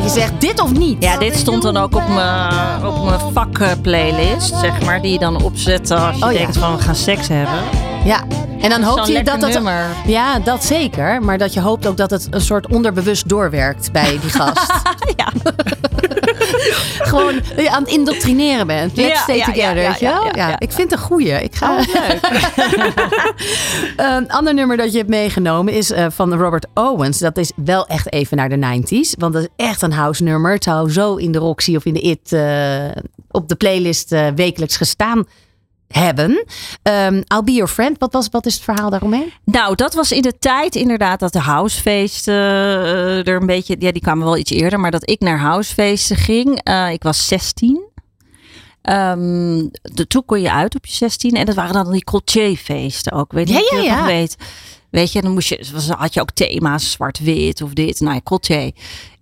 [0.02, 1.02] Je zegt dit of niet.
[1.02, 5.02] Ja, dit stond dan ook op mijn, op mijn vakplaylist, zeg maar.
[5.02, 6.38] Die je dan opzet als je Oh ja.
[6.38, 7.58] denkt van we gaan seks hebben.
[8.04, 8.24] Ja.
[8.60, 9.60] En dan Zo'n hoop je dat dat.
[10.06, 11.22] Ja, dat zeker.
[11.22, 14.72] Maar dat je hoopt ook dat het een soort onderbewust doorwerkt bij die gast.
[15.16, 15.32] ja.
[17.10, 18.96] gewoon je aan het indoctrineren bent.
[18.96, 21.42] Let's Ja, stay ja, together, ja, ja, ja, ik vind het een goeie.
[21.42, 21.70] Ik ga...
[21.70, 21.80] Oh,
[24.16, 27.18] Een ander nummer dat je hebt meegenomen is eh, van Robert Owens.
[27.18, 29.18] Dat is wel echt even naar de 90s.
[29.18, 30.52] Want dat is echt een house nummer.
[30.52, 34.26] Het zou zo in de Roxy of in de IT eh, op de playlist eh,
[34.34, 35.26] wekelijks gestaan
[35.98, 36.44] hebben.
[36.82, 37.98] Ehm I'll Be Your Friend.
[37.98, 39.32] Wat, was, wat is het verhaal daaromheen?
[39.44, 43.76] Nou, dat was in de tijd inderdaad dat de housefeesten eh, er een beetje...
[43.78, 46.60] Ja, die kwamen wel iets eerder, maar dat ik naar housefeesten ging.
[46.62, 47.82] Eh, ik was 16.
[48.82, 53.12] Ehm, de, toen kon je uit op je 16 en dat waren dan die Coltier-feesten
[53.12, 53.32] ook.
[53.32, 54.36] Weet je ja, weet.
[54.90, 58.00] Weet je, dan moest je, was- had je ook thema's, zwart-wit of dit.
[58.00, 58.70] Nou ja.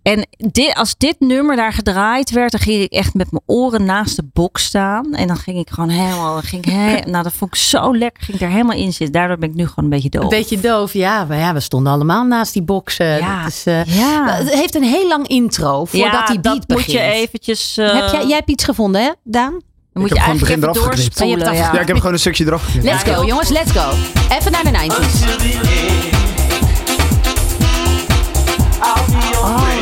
[0.02, 3.84] En dit, als dit nummer daar gedraaid werd, dan ging ik echt met mijn oren
[3.84, 5.14] naast de box staan.
[5.14, 7.96] En dan ging ik gewoon helemaal, dan ging ik he- nou dat vond ik zo
[7.96, 9.12] lekker, ging ik er helemaal in zitten.
[9.12, 10.22] Daardoor ben ik nu gewoon een beetje doof.
[10.22, 11.24] Een beetje doof, ja.
[11.24, 13.06] Maar ja, we stonden allemaal naast die boxen.
[13.18, 13.42] Ja.
[13.42, 14.34] Dat is, eh, Ja.
[14.34, 16.86] Het heeft een heel lang intro voordat ja, die beat dat begint.
[16.86, 17.76] moet je eventjes...
[17.76, 19.50] eh, Heb jij, jij hebt iets gevonden, hè, Daan?
[19.92, 21.18] Dan moet Ik je heb gewoon het begin eraf geknipt.
[21.42, 21.52] Ja.
[21.72, 22.84] Ja, ik heb gewoon een stukje eraf geknipt.
[22.84, 23.90] Let's go, jongens, let's go.
[24.38, 26.22] Even naar de 90s.
[29.20, 29.81] Ken jij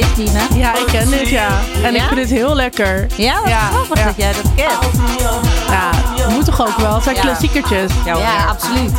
[0.00, 0.40] dit, Dina?
[0.54, 1.48] Ja, ik ken dit, ja.
[1.82, 3.06] En ik vind het heel lekker.
[3.16, 4.04] Ja, wat Ja, grappig ja.
[4.04, 4.94] dat jij dat kent.
[5.68, 5.90] Ja,
[6.28, 6.94] moet toch ook wel.
[6.94, 7.20] Het zijn Ja.
[7.22, 7.90] klassiekertjes.
[8.04, 8.92] Ja, Ja, absoluut.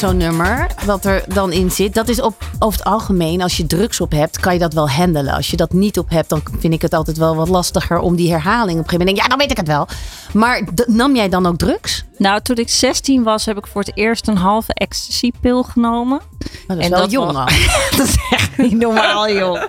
[0.00, 3.66] Zo'n nummer, wat er dan in zit, dat is op, over het algemeen, als je
[3.66, 5.34] drugs op hebt, kan je dat wel handelen.
[5.34, 8.16] Als je dat niet op hebt, dan vind ik het altijd wel wat lastiger om
[8.16, 9.16] die herhaling op een gegeven moment.
[9.16, 9.86] Ja, dan weet ik het wel.
[10.32, 12.04] Maar nam jij dan ook drugs?
[12.20, 16.20] Nou, toen ik 16 was, heb ik voor het eerst een halve ecstasy-pil genomen.
[16.66, 19.62] Dat is En wel dat jong was- dat is echt niet normaal, joh.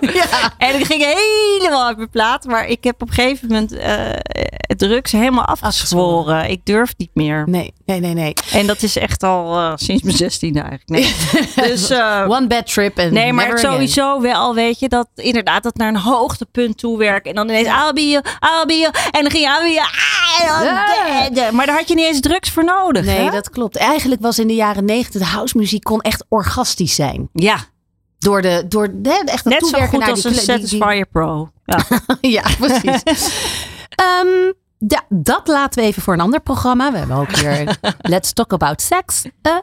[0.58, 2.44] En ik ging helemaal uit mijn plaat.
[2.44, 4.10] Maar ik heb op een gegeven moment eh,
[4.76, 6.50] drugs helemaal afgezworen.
[6.50, 7.42] Ik durf niet meer.
[7.48, 8.32] Nee, nee, nee, nee.
[8.52, 10.88] En dat is echt al eh, sinds mijn 16 eigenlijk.
[10.88, 11.14] Nee.
[11.68, 13.58] dus, eh, One bad trip en Nee, maar again.
[13.72, 17.30] sowieso wel, weet je, dat inderdaad dat naar een hoogtepunt toe werken.
[17.30, 18.92] En dan ineens, I'll be you, I'll be you.
[19.10, 21.28] En dan ging je, I'll be you, ah, dan- Ja.
[21.28, 23.30] de- de- Maar daar had je niet eens voor nodig, Nee, hè?
[23.30, 23.76] dat klopt.
[23.76, 27.28] Eigenlijk was in de jaren negentig de housemuziek kon echt orgastisch zijn.
[27.32, 27.56] Ja,
[28.18, 31.50] Door de, door de, echt net zo goed naar als die, een die- Satisfyer Pro.
[31.64, 31.78] Ja.
[32.20, 33.02] Ja, precies.
[33.88, 34.52] Ehm,
[34.88, 36.92] ja, dat laten we even voor een ander programma.
[36.92, 39.22] We hebben ook weer Let's Talk About Sex.
[39.42, 39.56] eh.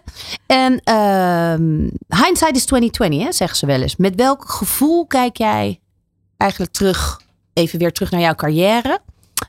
[0.47, 1.79] en ehm,
[2.23, 3.95] hindsight is 2020, hè, zeggen ze wel eens.
[3.95, 5.79] Met welk gevoel kijk jij
[6.37, 7.21] eigenlijk terug,
[7.53, 8.99] even weer terug naar jouw carrière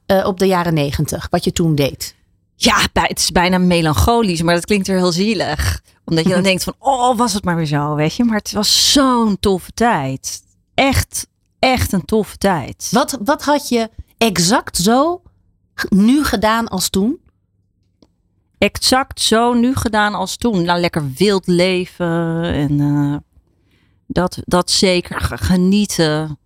[0.06, 1.26] eh, op de jaren negentig?
[1.30, 2.14] Wat je toen deed?
[2.62, 5.80] Ja, het is bijna melancholisch, maar dat klinkt weer heel zielig.
[6.04, 8.24] Omdat je dan denkt van, oh, was het maar weer zo, weet je.
[8.24, 10.42] Maar het was zo'n toffe tijd.
[10.74, 11.26] Echt,
[11.58, 12.88] echt een toffe tijd.
[12.90, 15.22] Wat, wat had je exact zo
[15.88, 17.20] nu gedaan als toen?
[18.60, 20.64] exact zo nu gedaan als toen.
[20.64, 23.16] Nou, lekker wild leven en eh,
[24.06, 26.38] dat, dat zeker genieten.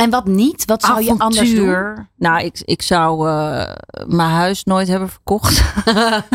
[0.00, 0.64] En wat niet?
[0.64, 2.08] Wat zou je anders doen?
[2.16, 3.72] Nou, ik, ik zou eh,
[4.06, 5.62] mijn huis nooit hebben verkocht.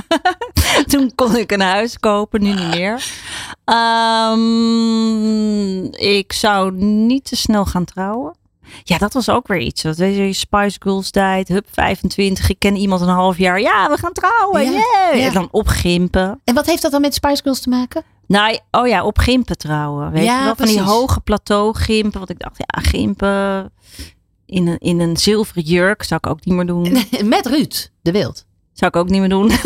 [0.92, 3.04] Toen kon ik een huis kopen, nu niet meer.
[4.46, 8.36] Ehm, ik zou niet te snel gaan trouwen.
[8.84, 9.82] Ja, dat was ook weer iets.
[9.82, 12.50] Dat weet je, Spice Girls tijd, hup 25.
[12.50, 13.62] Ik ken iemand een half jaar.
[13.62, 14.64] Ja, we gaan trouwen.
[14.64, 15.20] Ja, Yeah.
[15.20, 15.28] ja.
[15.28, 16.42] En dan opgimpen.
[16.44, 18.04] En wat heeft dat dan met Spice Girls te maken?
[18.28, 20.12] Nou, oh ja, op gimpen trouwen.
[20.12, 20.56] Weet Ja, je wel?
[20.56, 22.18] Van die hoge plateau gimpen.
[22.20, 23.72] Want ik dacht, ja, gimpen
[24.46, 26.98] in een, in een zilveren jurk zou ik ook niet meer doen.
[27.24, 28.46] Met Ruud de Wild.
[28.74, 29.52] Zou ik ook niet meer doen.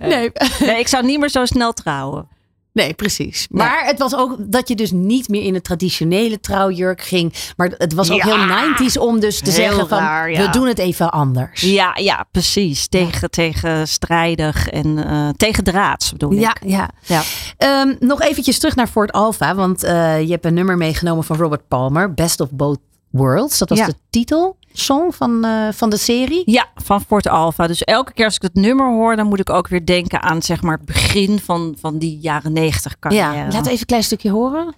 [0.00, 0.30] Nee.
[0.60, 2.28] nee, ik zou niet meer zo snel trouwen.
[2.72, 3.46] Nee, precies.
[3.50, 7.32] Maar het was ook dat je dus niet meer in de traditionele trouwjurk ging.
[7.56, 8.24] Maar het was ook Ja.
[8.24, 10.40] heel 90s om dus te Heel zeggen van raar, ja.
[10.46, 11.60] we doen het even anders.
[11.60, 12.86] Ja, ja, precies.
[12.88, 16.68] Tegen, tegen strijdig en eh tegen draads bedoel Ja, ik.
[16.70, 16.90] ja.
[17.02, 17.22] Ja.
[17.56, 19.54] Ehm, nog eventjes terug naar Fort Alpha.
[19.54, 22.14] Want eh, je hebt een nummer meegenomen van Robert Palmer.
[22.14, 22.78] Best of Both
[23.12, 23.58] Worlds.
[23.58, 23.86] Dat was Ja.
[23.86, 26.42] de titelsong van, eh, van de serie.
[26.44, 27.66] Ja, van Fort Alpha.
[27.66, 30.42] Dus elke keer als ik het nummer hoor, dan moet ik ook weer denken aan
[30.42, 33.34] zeg maar het begin van, van die jaren negentig carrière.
[33.36, 34.74] Ja, laat even een klein stukje horen.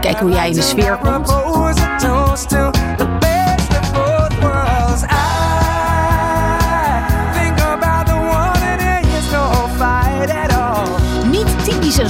[0.00, 1.28] Kijk hoe jij in de sfeer komt.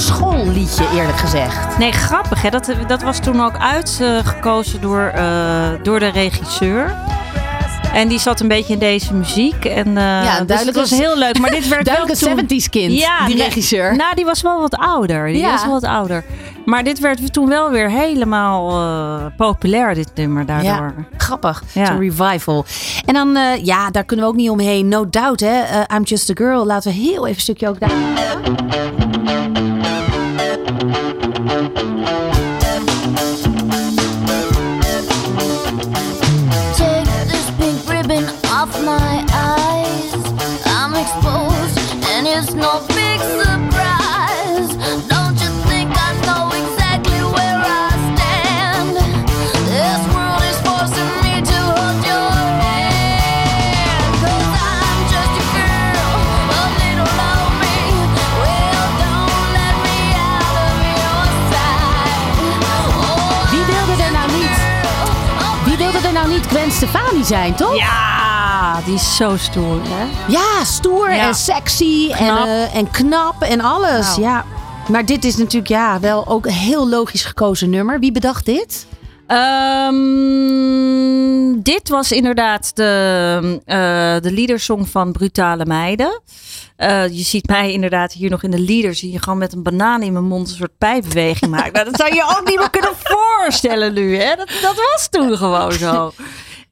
[0.02, 1.78] Schoolliedje eerlijk gezegd.
[1.78, 2.50] Nee, grappig hè.
[2.50, 6.94] Dat, dat was toen ook uitgekozen door, eh, door de regisseur.
[7.92, 9.64] En die zat een beetje in deze muziek.
[9.64, 11.38] En, eh, Ja, dus duidelijk het was een- heel leuk.
[11.38, 13.96] Maar dit werd wel Duidelijk een toen- 70s kind, die nee, regisseur.
[13.96, 15.26] Nou, die was wel wat ouder.
[15.26, 15.50] Die Ja.
[15.50, 16.24] was wel wat ouder.
[16.64, 20.70] Maar dit werd toen wel weer helemaal eh, populair, dit nummer daardoor.
[20.70, 21.62] Ja, grappig.
[21.72, 21.86] Ja.
[21.86, 22.64] Zo'n revival.
[23.06, 24.88] En dan, eh, ja, daar kunnen we ook niet omheen.
[24.88, 25.60] No doubt, hè.
[25.60, 26.66] Eh, I'm just a girl.
[26.66, 27.90] Laten we heel even een stukje ook daar.
[66.82, 67.76] Stefani zijn, toch?
[67.76, 70.04] Ja, die is zo stoer, hè?
[70.32, 71.26] Ja, stoer Ja.
[71.26, 72.46] en sexy En, Knap.
[72.46, 74.06] eh, en knap en alles.
[74.08, 74.20] Nou.
[74.20, 74.44] Ja.
[74.88, 78.00] Maar dit is natuurlijk ja, wel ook een heel logisch gekozen nummer.
[78.00, 78.86] Wie bedacht dit?
[80.22, 86.20] Ehm, dit was inderdaad de, eh de leadersong van Brutale Meiden.
[86.76, 88.94] Eh, je ziet mij inderdaad hier nog in de leader.
[88.94, 91.72] Zie je gewoon met een banaan in mijn mond een soort pijpbeweging maken.
[91.72, 94.16] Nou, dat zou je je ook niet meer kunnen voorstellen nu.
[94.16, 94.36] Hè?
[94.36, 96.12] Dat, dat was toen gewoon zo.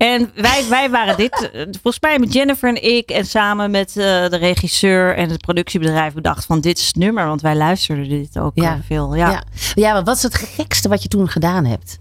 [0.01, 3.89] En wij, wij waren dit, eh, volgens mij met Jennifer en ik en samen met
[3.89, 3.95] eh,
[4.29, 8.39] de regisseur en het productiebedrijf bedacht van dit is het nummer, want wij luisterden dit
[8.39, 8.73] ook Ja.
[8.73, 9.15] eh, veel.
[9.15, 9.31] Ja.
[9.31, 9.43] Ja.
[9.75, 11.99] ja, maar wat is het gekste wat je toen gedaan hebt?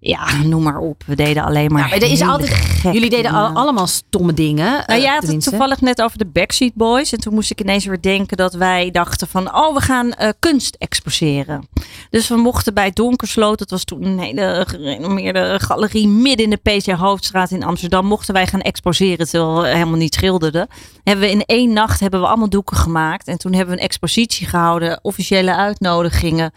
[0.00, 1.02] Ja, noem maar op.
[1.06, 1.82] We deden alleen maar.
[1.82, 4.84] Ja, maar er is altijd, jullie deden al- allemaal stomme dingen.
[4.86, 7.12] Nou, had het toevallig net over de Backstreet Boys.
[7.12, 9.54] En toen moest ik ineens weer denken dat wij dachten van...
[9.54, 11.68] oh, we gaan eh, kunst exposeren.
[12.10, 13.58] Dus we mochten bij Donkersloot...
[13.58, 16.08] dat was toen een hele gerenommeerde galerie...
[16.08, 18.06] midden in de PC Hoofdstraat in Amsterdam...
[18.06, 20.68] mochten wij gaan exposeren terwijl we helemaal niet schilderden.
[21.04, 23.28] Hebben we in één nacht hebben we allemaal doeken gemaakt.
[23.28, 24.98] En toen hebben we een expositie gehouden.
[25.02, 26.52] Officiële uitnodigingen.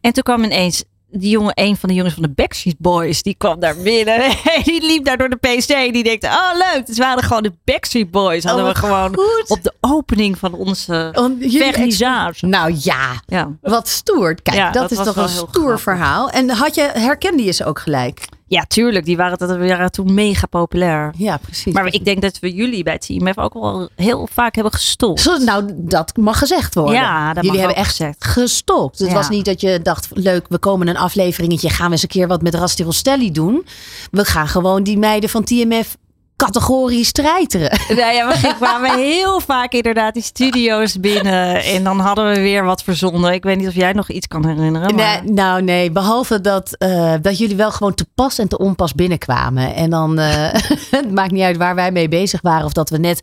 [0.00, 0.84] En toen kwam ineens...
[1.12, 4.20] Die jongen, een van de jongens van de Backstreet Boys, die kwam daar binnen.
[4.64, 5.92] die liep daar door de PC.
[5.92, 8.44] Die denkt, oh leuk, het waren gewoon de Backstreet Boys.
[8.44, 9.44] Hadden Oh, we gewoon goed.
[9.50, 12.46] op de opening van onze vernissage.
[12.46, 13.48] Nou ja, Ja.
[13.60, 14.34] wat stoer.
[14.42, 15.80] Kijk, Ja, dat, dat is toch een stoer grappig.
[15.80, 16.30] verhaal.
[16.30, 18.24] En had je, herkende je ze ook gelijk?
[18.50, 19.04] Ja, tuurlijk.
[19.04, 21.12] Die waren, dat waren toen mega populair.
[21.16, 21.72] Ja, precies.
[21.72, 25.20] Maar ik denk dat we jullie bij TMF ook wel heel vaak hebben gestold.
[25.20, 26.94] Zo, nou, dat mag gezegd worden.
[26.94, 28.24] Ja, dat Jullie hebben echt gezegd.
[28.24, 28.98] gestopt.
[28.98, 29.14] Het Ja.
[29.14, 31.70] was niet dat je dacht, leuk, we komen een afleveringetje.
[31.70, 33.66] Gaan we eens een keer wat met Rasti Rostelli doen.
[34.10, 35.96] We gaan gewoon die meiden van TMF
[36.44, 37.78] categorisch treiteren.
[38.00, 41.64] Nou ja, we kwamen heel vaak inderdaad die studio's binnen.
[41.64, 43.32] En dan hadden we weer wat verzonnen.
[43.32, 44.94] Ik weet niet of jij nog iets kan herinneren.
[44.94, 45.22] Maar...
[45.22, 48.94] Nee, nou nee, behalve dat, eh, dat jullie wel gewoon te pas en te onpas
[48.94, 49.74] binnenkwamen.
[49.74, 50.52] En dan, eh,
[50.90, 52.64] het maakt niet uit waar wij mee bezig waren.
[52.64, 53.22] Of dat we net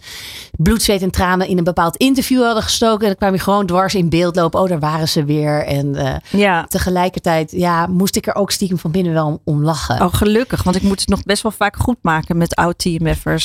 [0.58, 3.02] bloed, zweet en tranen in een bepaald interview hadden gestoken.
[3.02, 4.60] En dan kwam je gewoon dwars in beeld lopen.
[4.62, 5.66] Oh, daar waren ze weer.
[5.66, 6.66] En eh, Ja.
[6.66, 10.02] tegelijkertijd ja, moest ik er ook stiekem van binnen wel om, om lachen.
[10.02, 10.64] Oh, gelukkig.
[10.64, 12.56] Want ik moet het nog best wel vaak goed maken met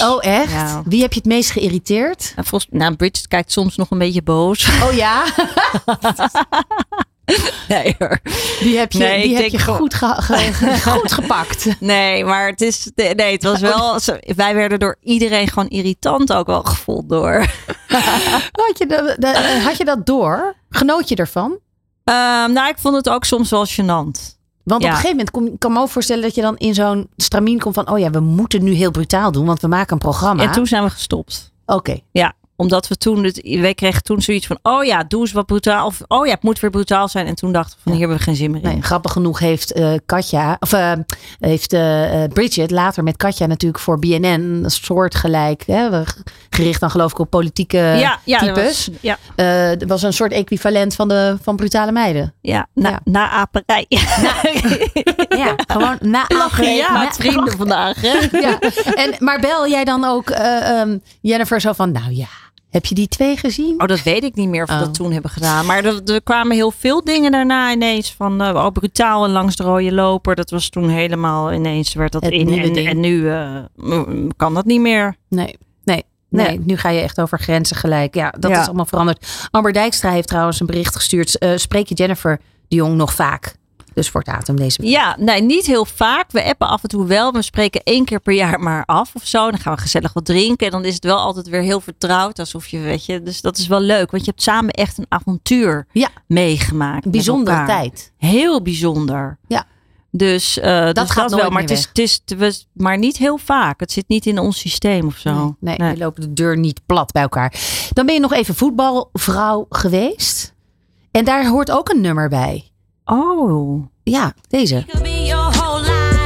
[0.03, 0.51] Oh, echt?
[0.53, 0.83] Ja.
[0.85, 2.33] Wie heb je het meest geïrriteerd?
[2.37, 4.69] Volgens, nou, Bridget kijkt soms nog een beetje boos.
[4.83, 5.25] Oh ja?
[7.69, 8.19] Nee hoor.
[8.61, 11.67] Die heb je, Nee, die heb je goed, ge- ge- goed gepakt.
[11.81, 12.91] Nee, maar het is.
[12.95, 14.01] Nee, het was wel.
[14.01, 17.33] zo- Wij werden door iedereen gewoon irritant ook wel gevoeld door.
[18.53, 20.55] Had je, de, de- had je dat door?
[20.71, 21.59] Genoot je ervan?
[22.05, 24.37] Ehm, nou, ik vond het ook soms wel gênant.
[24.65, 24.89] Want Ja.
[24.89, 27.09] op een gegeven moment kom, ik kan me ook voorstellen dat je dan in zo'n
[27.17, 29.99] stramien komt van, oh ja, we moeten nu heel brutaal doen, want we maken een
[29.99, 30.43] programma.
[30.43, 31.53] En toen zijn we gestopt.
[31.67, 31.99] Oké.
[32.11, 33.25] Ja, omdat we toen.
[33.25, 34.59] Het, wij kregen toen zoiets van.
[34.63, 35.87] Oh ja, doe eens wat brutaal.
[35.87, 37.27] Of oh ja, het moet weer brutaal zijn.
[37.27, 38.69] En toen dachten we van hier hebben we geen zin meer in.
[38.69, 40.93] Nee, grappig genoeg heeft eh, Katja, of eh,
[41.41, 46.03] heeft eh, Bridget later met Katja natuurlijk voor BNN een soortgelijk, hè,
[46.51, 48.87] gericht dan geloof ik op politieke ja, ja, dat types.
[48.87, 52.35] was, ja, was een soort equivalent van, de, van brutale meiden.
[52.41, 53.01] ja, na, Ja.
[53.05, 53.87] na aperij.
[55.29, 58.01] Ja, gewoon na Lachen, ja, vrienden vandaag.
[58.01, 58.39] Hè?
[58.39, 58.59] Ja.
[58.95, 62.29] En, maar bel jij dan ook eh, ehm, Jennifer zo van, nou ja,
[62.73, 63.81] heb je die twee gezien?
[63.81, 64.81] Oh, dat weet ik niet meer of we Oh.
[64.81, 65.67] dat toen hebben gedaan.
[65.67, 69.57] Maar er, er kwamen heel veel dingen daarna ineens van eh, oh, brutaal en langs
[69.57, 70.35] de rode loper.
[70.35, 72.49] Dat was toen helemaal ineens werd dat Het in.
[72.59, 73.57] En, en nu eh,
[74.37, 75.17] kan dat niet meer.
[75.29, 76.05] Nee, nee.
[76.29, 76.61] Nee, Nee.
[76.65, 78.15] nu ga je echt over grenzen gelijk.
[78.15, 78.61] Ja, dat Ja.
[78.61, 79.49] is allemaal veranderd.
[79.51, 81.39] Amber Dijkstra heeft trouwens een bericht gestuurd.
[81.39, 83.55] Eh, spreek je Jennifer de Jong nog vaak?
[83.95, 84.87] Dus voortaan om deze.
[84.87, 86.31] Ja, nee, niet heel vaak.
[86.31, 87.33] We appen af en toe wel.
[87.33, 89.51] We spreken één keer per jaar maar af of zo.
[89.51, 90.67] Dan gaan we gezellig wat drinken.
[90.67, 92.39] En dan is het wel altijd weer heel vertrouwd.
[92.39, 93.23] Alsof je, weet je.
[93.23, 94.11] Dus dat is wel leuk.
[94.11, 96.09] Want je hebt samen echt een avontuur Ja.
[96.27, 97.05] meegemaakt.
[97.05, 98.13] Een bijzondere tijd.
[98.19, 99.39] Heel bijzonder.
[99.49, 99.65] Ja.
[100.11, 101.51] Dus uh, dat, dus gaat dat wel.
[101.51, 103.81] Maar het, is, het, is, het was- maar niet heel vaak.
[103.81, 105.57] Het zit niet in ons systeem of zo.
[105.61, 107.55] Nee, nee, we lopen de deur niet plat bij elkaar.
[107.93, 110.55] Dan ben je nog even voetbalvrouw geweest.
[111.11, 112.71] En daar hoort ook een nummer bij.
[113.13, 113.83] Oh.
[114.03, 114.85] Ja, deze.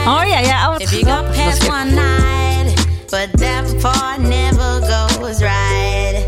[0.06, 0.70] Oh ja, ja.
[0.70, 2.74] Oh, If you go past is- one night,
[3.10, 6.24] but that part never goes right.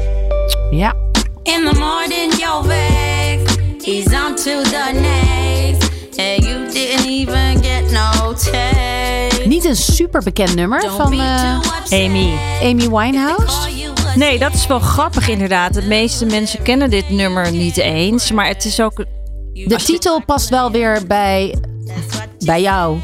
[0.70, 0.94] Ja.
[1.42, 3.58] In the morning, you're vexed.
[3.84, 5.90] He's on to the next.
[6.18, 9.46] And you didn't even get no text.
[9.46, 11.58] Niet een super bekend nummer van eh,
[11.90, 12.32] Amy.
[12.62, 13.68] Amy Winehouse.
[14.14, 15.74] Nee, dat is wel grappig inderdaad.
[15.74, 18.32] De meeste mensen kennen dit nummer niet eens.
[18.32, 19.04] Maar het is ook...
[19.66, 21.58] De titel past wel weer bij,
[22.38, 22.98] bij jou.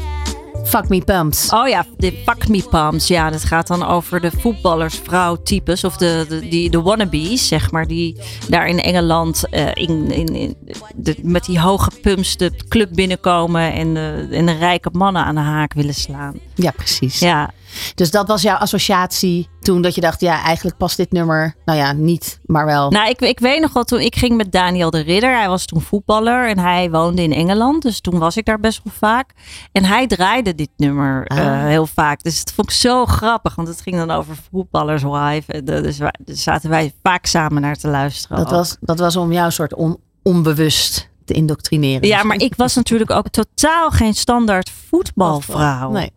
[0.65, 1.49] Fuck Me Pumps.
[1.49, 3.07] Oh ja, de Fuck Me Pumps.
[3.07, 5.83] Ja, dat gaat dan over de voetballersvrouw-types.
[5.83, 7.87] Of de, de, die, de wannabes, zeg maar.
[7.87, 8.17] Die
[8.49, 10.57] daar in Engeland eh, in, in, in
[10.95, 13.73] de, met die hoge pumps de club binnenkomen.
[13.73, 16.39] En de, en de rijke mannen aan de haak willen slaan.
[16.55, 17.19] Ja, precies.
[17.19, 17.51] Ja.
[17.95, 21.77] Dus dat was jouw associatie toen dat je dacht, ja, eigenlijk past dit nummer, nou
[21.79, 22.89] ja, niet, maar wel.
[22.91, 25.35] Nou, ik, ik weet nog wel toen ik ging met Daniel de Ridder.
[25.37, 27.81] Hij was toen voetballer en hij woonde in Engeland.
[27.81, 29.33] Dus toen was ik daar best wel vaak.
[29.71, 31.63] En hij draaide dit nummer eh, Ah.
[31.65, 32.23] heel vaak.
[32.23, 33.55] Dus dat vond ik zo grappig.
[33.55, 35.51] Want het ging dan over voetballerswife.
[35.53, 38.37] En, eh, Dus, wij- dus zaten wij vaak samen naar te luisteren.
[38.37, 38.51] dat, ook.
[38.51, 42.07] was, dat was om jou soort on- onbewust te indoctrineren.
[42.07, 45.91] Ja, maar ik was natuurlijk ook totaal geen standaard voetbalvrouw.
[45.91, 46.11] Nee.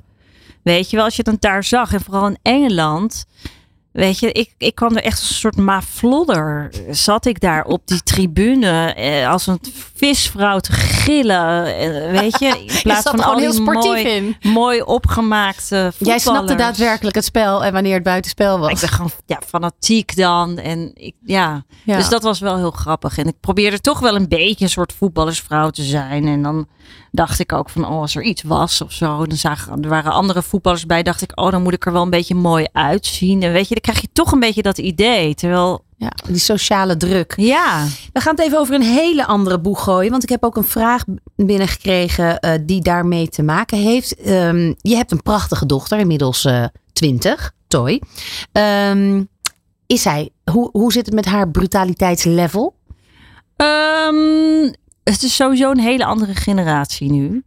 [0.74, 3.24] Weet je wel, als je het daar zag, en vooral in Engeland.
[3.92, 6.70] Weet je, ik, ik kwam er echt als een soort maflodder.
[6.90, 9.60] Zat ik daar op die tribune eh, als een
[9.94, 11.76] visvrouw te gillen.
[11.76, 14.36] eh, weet je, in plaats zat van al heel sportief mooi, in.
[14.42, 15.92] mooi opgemaakte.
[15.98, 18.70] Jij snapte daadwerkelijk het spel en wanneer het buitenspel was.
[18.70, 20.58] Ik ben gewoon ja, fanatiek dan.
[20.58, 21.64] En ik, ja.
[21.84, 21.96] Ja.
[21.96, 23.18] Dus dat was wel heel grappig.
[23.18, 26.26] En ik probeerde toch wel een beetje een soort voetballersvrouw te zijn.
[26.26, 26.66] En dan
[27.10, 29.26] dacht ik ook van, oh, als er iets was of zo.
[29.26, 31.02] Dan zagen, er waren andere voetballers bij.
[31.02, 33.42] Dacht ik, oh, dan moet ik er wel een beetje mooi uitzien.
[33.42, 35.34] En weet je, dan krijg je toch een beetje dat idee.
[35.34, 35.86] Terwijl...
[35.96, 37.34] Ja, die sociale druk.
[37.36, 37.86] Ja.
[38.12, 40.10] We gaan het even over een hele andere boeg gooien.
[40.10, 41.04] Want ik heb ook een vraag
[41.36, 44.16] binnengekregen eh, die daarmee te maken heeft.
[44.16, 48.02] Ehm, je hebt een prachtige dochter, inmiddels eh 20, Toy.
[49.88, 52.74] Is zij, hoe, hoe zit het met haar brutaliteitslevel?
[53.56, 54.72] Ehm,
[55.08, 57.42] het is sowieso een hele andere generatie nu.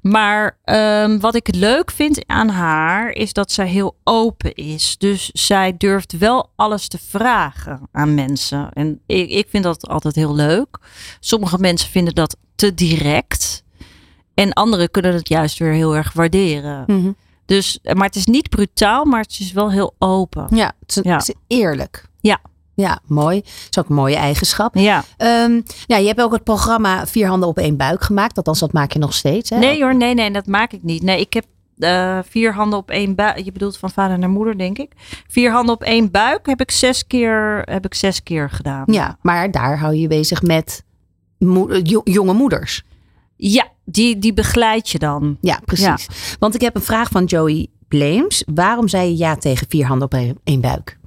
[0.00, 4.98] Maar ehm, wat ik leuk vind aan haar is dat zij heel open is.
[4.98, 8.68] Dus zij durft wel alles te vragen aan mensen.
[8.72, 10.78] En ik, ik vind dat altijd heel leuk.
[11.20, 13.64] Sommige mensen vinden dat te direct.
[14.34, 16.84] En anderen kunnen het juist weer heel erg waarderen.
[16.86, 17.12] Mhm.
[17.44, 20.46] Dus, maar het is niet brutaal, maar het is wel heel open.
[20.56, 22.08] Ja, het is, het is eerlijk.
[22.20, 22.40] Ja.
[22.80, 23.40] Ja, mooi.
[23.40, 24.74] Dat is ook een mooie eigenschap.
[24.74, 25.04] Ja.
[25.16, 28.36] Ehm, ja, je hebt ook het programma Vier Handen op één Buik gemaakt.
[28.36, 29.50] Althans, dat maak je nog steeds.
[29.50, 29.58] Hè?
[29.58, 31.02] Nee hoor, nee, nee, dat maak ik niet.
[31.02, 31.44] Nee, ik heb
[31.78, 33.38] eh, vier handen op één buik.
[33.44, 34.92] Je bedoelt van vader naar moeder, denk ik.
[35.28, 38.84] Vier handen op één buik heb ik zes keer, heb ik zes keer gedaan.
[38.86, 40.82] Ja, maar daar hou je je bezig met
[42.04, 42.82] jonge moeders.
[43.36, 45.36] Ja, die, die begeleid je dan.
[45.40, 46.06] Ja, precies.
[46.38, 48.44] Want ik heb een vraag van Joey Blames.
[48.54, 50.98] Waarom zei je ja tegen Vier Handen op één- één Buik?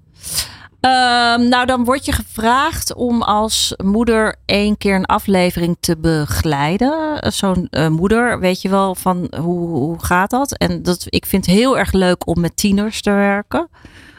[0.83, 7.17] Ehm, nou, dan word je gevraagd om als moeder één keer een aflevering te begeleiden.
[7.31, 10.57] Zo'n eh, moeder, weet je wel, van hoe, hoe gaat dat?
[10.57, 13.69] En dat, ik vind het heel erg leuk om met tieners te werken.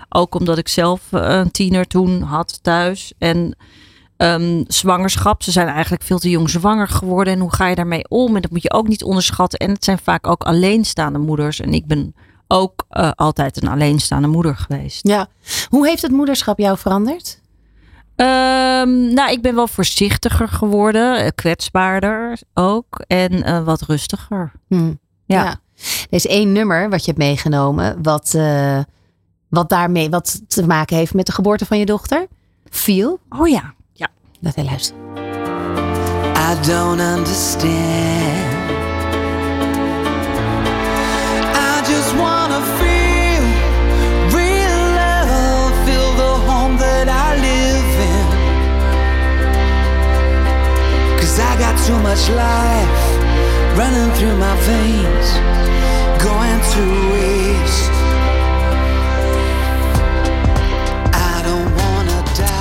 [0.09, 3.13] Ook omdat ik zelf eh, een tiener toen had thuis.
[3.19, 3.57] En
[4.17, 7.33] ehm, zwangerschap, ze zijn eigenlijk veel te jong zwanger geworden.
[7.33, 8.37] En hoe ga je daarmee om?
[8.37, 9.59] En dat moet je ook niet onderschatten.
[9.59, 11.61] En het zijn vaak ook alleenstaande moeders.
[11.61, 12.15] En ik ben
[12.55, 15.09] ook eh, altijd een alleenstaande moeder geweest.
[15.09, 15.27] Ja.
[15.69, 17.43] Hoe heeft het moederschap jou veranderd?
[18.17, 24.53] Ehm, nou, ik ben wel voorzichtiger geworden, eh, kwetsbaarder ook en eh, wat rustiger.
[24.69, 24.93] Hm.
[25.27, 25.47] Ja.
[25.47, 25.57] Er
[26.09, 28.79] is één nummer wat je hebt meegenomen, wat, eh,
[29.49, 32.27] wat daarmee wat te maken heeft met de geboorte van je dochter.
[32.71, 33.19] Feel.
[33.29, 33.75] Oh ja.
[33.93, 34.09] ja.
[34.41, 35.03] Laat hij luisteren.
[36.37, 38.34] I don't understand.
[51.87, 53.05] Too much life
[53.77, 55.29] running through my veins,
[56.23, 57.94] going to waste.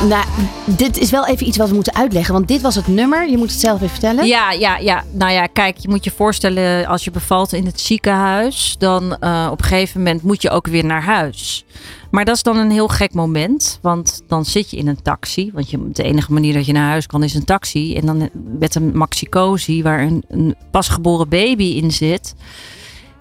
[0.07, 0.25] Nou,
[0.65, 3.29] dit is wel even iets wat we moeten uitleggen, want dit was het nummer.
[3.29, 4.27] Je moet het zelf even vertellen.
[4.27, 5.03] Ja, ja, ja.
[5.11, 9.47] Nou ja, kijk, je moet je voorstellen, als je bevalt in het ziekenhuis, dan eh,
[9.51, 11.65] op een gegeven moment moet je ook weer naar huis.
[12.11, 15.51] Maar dat is dan een heel gek moment, want dan zit je in een taxi.
[15.53, 17.95] Want je, de enige manier dat je naar huis kan is een taxi.
[17.95, 22.35] En dan met een maxicosi waar een, een pasgeboren baby in zit.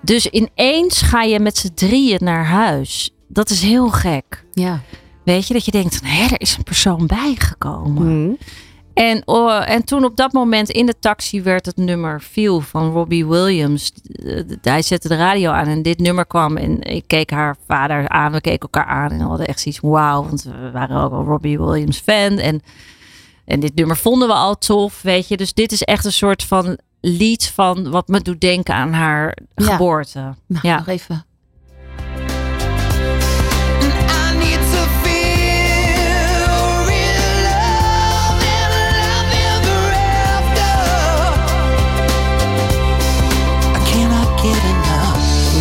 [0.01, 3.11] Dus ineens ga je met z'n drieën naar huis.
[3.29, 4.45] Dat is heel gek.
[4.53, 4.81] Ja.
[5.25, 8.39] Weet je, dat je denkt, hé, er is een persoon bijgekomen.
[8.95, 12.91] En, oh, en toen op dat moment in de taxi werd het nummer Feel van
[12.91, 13.93] Robbie Williams.
[14.63, 16.57] Hij zette de radio aan en dit nummer kwam.
[16.57, 18.33] En ik keek haar vader aan.
[18.33, 20.23] We keken elkaar aan en we hadden echt zoiets wauw.
[20.23, 22.39] Want we waren ook al Robbie Williams fan.
[22.39, 22.63] En,
[23.45, 25.37] en dit nummer vonden we al tof, weet je.
[25.37, 29.37] Dus dit is echt een soort van lied van wat me doet denken aan haar
[29.55, 29.65] Ja.
[29.73, 30.19] geboorte.
[30.47, 30.77] Nou, ja.
[30.77, 31.25] nog even.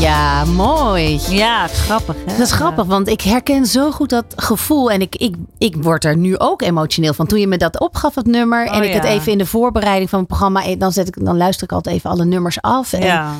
[0.01, 1.19] Ja, mooi.
[1.29, 2.25] Ja, grappig hè?
[2.37, 4.91] Dat is grappig, want ik herken zo goed dat gevoel.
[4.91, 7.27] En ik, ik, ik word er nu ook emotioneel van.
[7.27, 8.67] Toen je me dat opgaf, het nummer.
[8.67, 10.63] en Oh, ik het even in de voorbereiding van het programma.
[10.63, 12.93] eh, Dan, zet ik, dan luister ik altijd even alle nummers af.
[12.93, 13.31] En, Ja.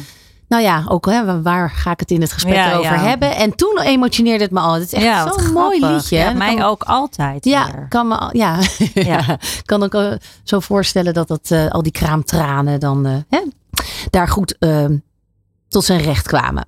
[0.47, 2.97] Nou ja, ook hè, waar ga ik het in het gesprek Ja, over ja.
[2.97, 3.35] hebben?
[3.35, 4.73] En toen emotioneerde het me al.
[4.73, 6.17] Het is echt Ja, zo'n mooi liedje.
[6.17, 7.45] Ja, En mij kan- ook altijd.
[7.45, 7.85] Ja, weer.
[7.89, 8.57] kan me, al- ja.
[8.93, 9.37] ja.
[9.65, 10.11] kan ook eh,
[10.43, 13.39] zo voorstellen dat dat, eh, al die kraamtranen dan hè,
[14.09, 14.55] daar goed
[15.71, 16.65] tot zijn recht kwamen.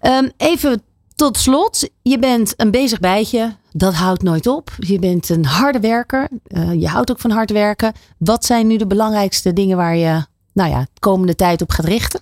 [0.00, 0.82] Ehm, even
[1.14, 1.88] tot slot.
[2.02, 3.56] Je bent een bezig bijtje.
[3.72, 4.70] Dat houdt nooit op.
[4.78, 6.28] Je bent een harde werker.
[6.46, 7.92] Eh, je houdt ook van hard werken.
[8.18, 11.86] Wat zijn nu de belangrijkste dingen waar je nou ja, de komende tijd op gaat
[11.86, 12.20] richten?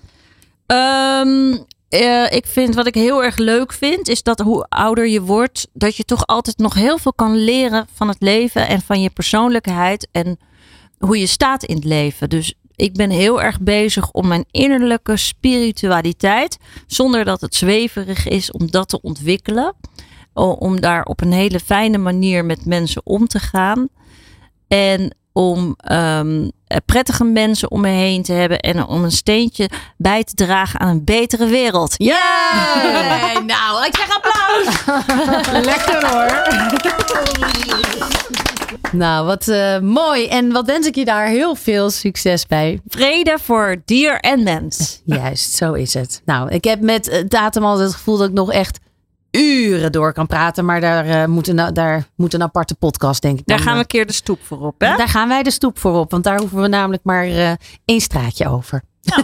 [0.67, 1.57] Ehm,
[1.89, 5.69] eh, ik vind wat ik heel erg leuk vind, is dat hoe ouder je wordt,
[5.73, 9.11] dat je toch altijd nog heel veel kan leren van het leven en van je
[9.11, 10.39] persoonlijkheid en
[10.99, 12.29] hoe je staat in het leven.
[12.29, 18.51] Dus ik ben heel erg bezig om mijn innerlijke spiritualiteit, zonder dat het zweverig is,
[18.51, 19.75] om dat te ontwikkelen.
[20.35, 23.89] Om daar op een hele fijne manier met mensen om te gaan.
[24.69, 28.61] En om ehm, eh, prettige mensen om me heen te hebben.
[28.61, 31.95] En om een steentje bij te dragen aan een betere wereld.
[31.97, 32.23] Ja!
[33.47, 34.85] nou, ik zeg applaus!
[35.71, 36.43] Lekker hoor.
[38.93, 40.27] Nou, wat eh, mooi.
[40.27, 42.81] En wat wens ik je daar heel veel succes bij.
[42.87, 45.01] Vrede voor dier en mens.
[45.05, 46.23] Juist, zo is het.
[46.25, 48.79] Nou, ik heb met eh, Datum altijd het gevoel dat ik nog echt
[49.35, 50.65] uren door kan praten.
[50.65, 53.47] Maar daar, eh, moet, een, daar moet een aparte podcast, denk ik.
[53.47, 54.81] Daar gaan we eh, een keer de stoep voor op.
[54.81, 54.97] Hè?
[54.97, 56.11] Daar gaan wij de stoep voor op.
[56.11, 57.53] Want daar hoeven we namelijk maar eh,
[57.85, 58.83] één straatje over.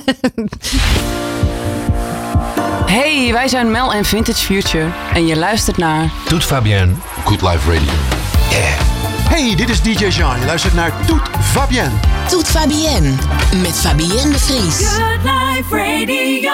[2.86, 6.92] Hey, wij zijn Mel en Vintage Future en je luistert naar Toet Fabienne,
[7.24, 7.92] Good Life Radio.
[9.30, 10.40] Hey, dit is DJ Jean.
[10.40, 12.19] Je luistert naar Toet Fabienne.
[12.30, 13.08] Toet Fabienne
[13.62, 14.86] met Fabienne de Vries.
[14.86, 16.50] Good Life Radio.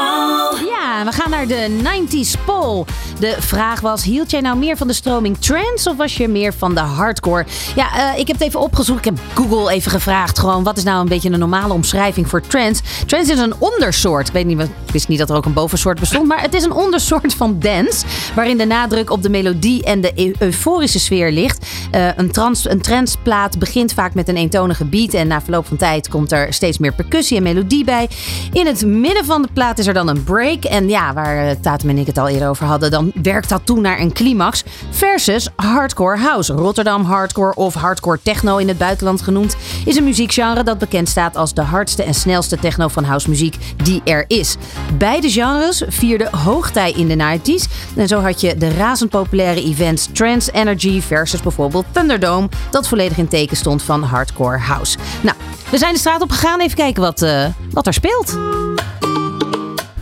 [0.69, 2.85] Ja, we gaan naar de 90s poll.
[3.21, 6.53] De vraag was, hield jij nou meer van de stroming trance of was je meer
[6.55, 7.47] van de hardcore?
[7.77, 8.99] Ja, eh, ik heb het even opgezocht.
[8.99, 10.39] Ik heb Google even gevraagd.
[10.39, 12.83] Gewoon, wat is nou een beetje een normale omschrijving voor trance?
[13.07, 14.27] Trance is een ondersoort.
[14.29, 16.27] Ik weet niet, wat- ik wist niet dat er ook een bovensoort bestond.
[16.29, 18.05] Maar het is een ondersoort van dance.
[18.35, 21.67] Waarin de nadruk op de melodie en de eu- euforische sfeer ligt.
[21.91, 25.15] Eh, een, trans, een tranceplaat begint vaak met een eentonige beat.
[25.15, 28.09] En na verloop van tijd komt er steeds meer percussie en melodie bij.
[28.53, 30.65] In het midden van de plaat is er dan een break.
[30.65, 33.61] En ja, waar eh, Tatum en ik het al eerder over hadden, dan werkt dat
[33.65, 34.65] toe naar een climax.
[34.91, 36.53] Versus hardcore house.
[36.53, 41.37] Rotterdam hardcore of hardcore techno in het buitenland genoemd, is een muziekgenre dat bekend staat
[41.37, 44.57] als de hardste en snelste techno van house muziek die er is.
[44.99, 47.95] Beide genres vierden hoogtij in de 90s.
[47.97, 53.19] En zo had je de razend populaire events Trance Energy versus bijvoorbeeld Thunderdome, dat volledig
[53.19, 54.99] in teken stond van hardcore house.
[55.21, 55.37] Nou,
[55.71, 56.61] we zijn de straat op gegaan.
[56.61, 58.39] Even kijken wat, eh, wat er speelt.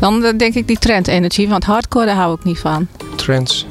[0.05, 2.87] Dan eh, denk ik die trend energy, want hardcore daar hou ik niet van.
[3.17, 3.67] Trends.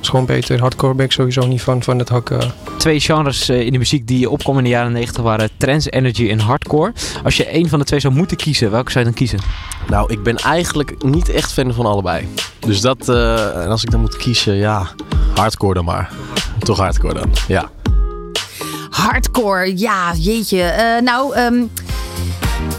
[0.00, 0.60] is gewoon beter.
[0.60, 2.52] Hardcore ben ik sowieso niet van, van het hakken.
[2.76, 6.30] Twee genres eh, in de muziek die opkomen in de jaren 90 waren trance, energy
[6.30, 6.92] en hardcore.
[7.24, 9.38] Als je één van de twee zou moeten kiezen, welke zou je dan kiezen?
[9.88, 12.28] Nou, ik ben eigenlijk niet echt fan van allebei.
[12.58, 14.88] Dus dat, eh, en als ik dan moet kiezen, ja,
[15.34, 16.10] hardcore dan maar.
[16.58, 17.70] Toch hardcore dan, ja.
[19.02, 20.62] Hardcore, ja, jeetje.
[20.62, 21.64] Eh, nou, ehm,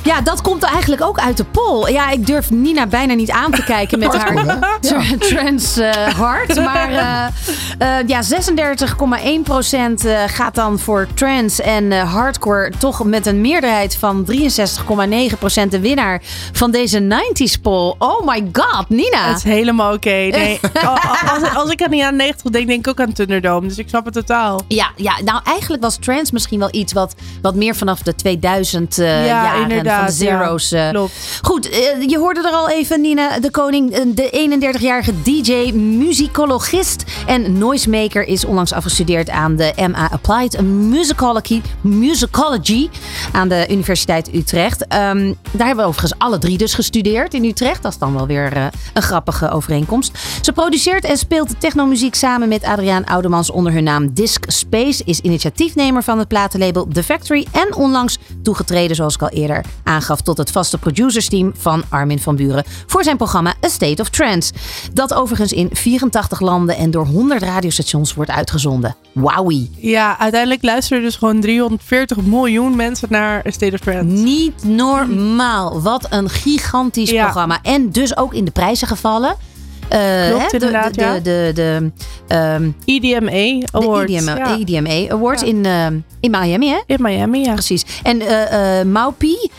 [0.04, 1.92] ja, dat komt eigenlijk ook uit de poll.
[1.92, 6.56] Ja, ik durf Nina bijna niet aan te kijken met haar tra- trans eh, hard.
[6.74, 12.72] Maar eh, eh, ja, 36,1% eh, gaat dan voor trans en hardcore.
[12.78, 14.36] Toch met een meerderheid van 63,9%
[15.70, 17.94] de winnaar van deze 90s poll.
[17.98, 19.28] Oh my god, Nina.
[19.28, 20.10] Het is helemaal oké.
[20.34, 20.60] Nee,
[21.30, 23.68] als, als ik aan de jaren 90 denk, denk ik ook aan Thunderdome.
[23.68, 24.62] Dus ik snap het totaal.
[24.68, 28.98] Ja, ja, nou eigenlijk was trance misschien wel iets wat, wat meer vanaf de 2000
[28.98, 29.70] eh Ja, jaren
[30.00, 30.26] inderdaad, de.
[30.26, 30.72] Zero's.
[30.72, 30.90] eh.
[30.90, 31.40] Klopt.
[31.42, 33.92] Goed, eh, je hoorde er al even, Nina de Koning.
[33.92, 41.62] eh, De 31-jarige DJ, muzikologist en noisemaker is onlangs afgestudeerd aan de MA Applied Musicology,
[41.82, 42.90] Musicology
[43.32, 44.88] aan de Universiteit Utrecht.
[44.88, 47.82] Ehm, daar hebben we overigens alle drie dus gestudeerd in Utrecht.
[47.82, 50.18] Dat is dan wel weer een grappige overeenkomst.
[50.42, 55.04] Ze produceert en speelt technomuziek samen met Adriaan Oudemans onder hun naam Disc Space.
[55.06, 60.22] Is initiatiefnemer van het platenlabel The Factory en onlangs toegetreden, zoals ik al eerder aangaf,
[60.22, 64.54] tot het vaste producersteam van Armin van Buren voor zijn programma A State of Trance.
[64.94, 68.96] Dat overigens in 84 landen en door 100 radiostations wordt uitgezonden.
[69.12, 69.72] Wowie.
[69.78, 74.04] Ja, uiteindelijk luisteren dus gewoon 340 miljoen mensen naar A State of Trance.
[74.06, 75.82] Niet normaal.
[75.82, 77.24] Wat een gigantisch Ja.
[77.24, 77.60] programma.
[77.62, 79.36] En dus ook in de prijzen gevallen.
[79.90, 81.14] Eh, Klopt, hè, inderdaad, de, ja.
[81.14, 81.92] de, de, de,
[82.28, 84.12] ehm, EDMA Awards.
[84.12, 84.58] De EDMA, ja.
[84.58, 86.80] EDMA Awards in, ehm, in Miami, hè?
[86.86, 87.54] In Miami, ja.
[87.54, 87.86] Precies.
[88.04, 89.50] En eh Maupi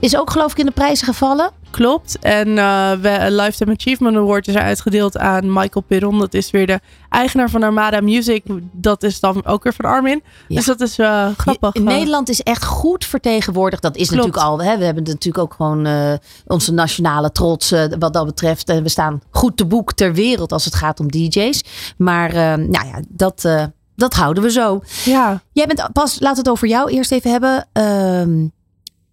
[0.00, 1.50] is ook geloof ik in de prijzen gevallen.
[1.70, 2.18] Klopt.
[2.18, 6.18] En eh, we, een Lifetime Achievement Award is er uitgedeeld aan Michael Perron.
[6.18, 8.44] Dat is weer de eigenaar van Armada Music.
[8.72, 10.22] Dat is dan ook weer van Armin.
[10.48, 11.74] Dus dat is eh, grappig.
[11.74, 13.82] In Nederland is echt goed vertegenwoordigd.
[13.82, 14.24] Dat is Klopt.
[14.26, 14.62] natuurlijk al.
[14.62, 16.12] Hè, we hebben natuurlijk ook gewoon eh,
[16.46, 18.68] onze nationale trots eh, wat dat betreft.
[18.68, 21.64] Eh, we staan goed te boek ter wereld als het gaat om DJ's.
[21.96, 23.64] Maar eh, nou ja, dat, eh,
[23.96, 24.80] dat houden we zo.
[25.04, 25.42] Ja.
[25.52, 27.66] Jij bent pas, laten we het over jou eerst even hebben.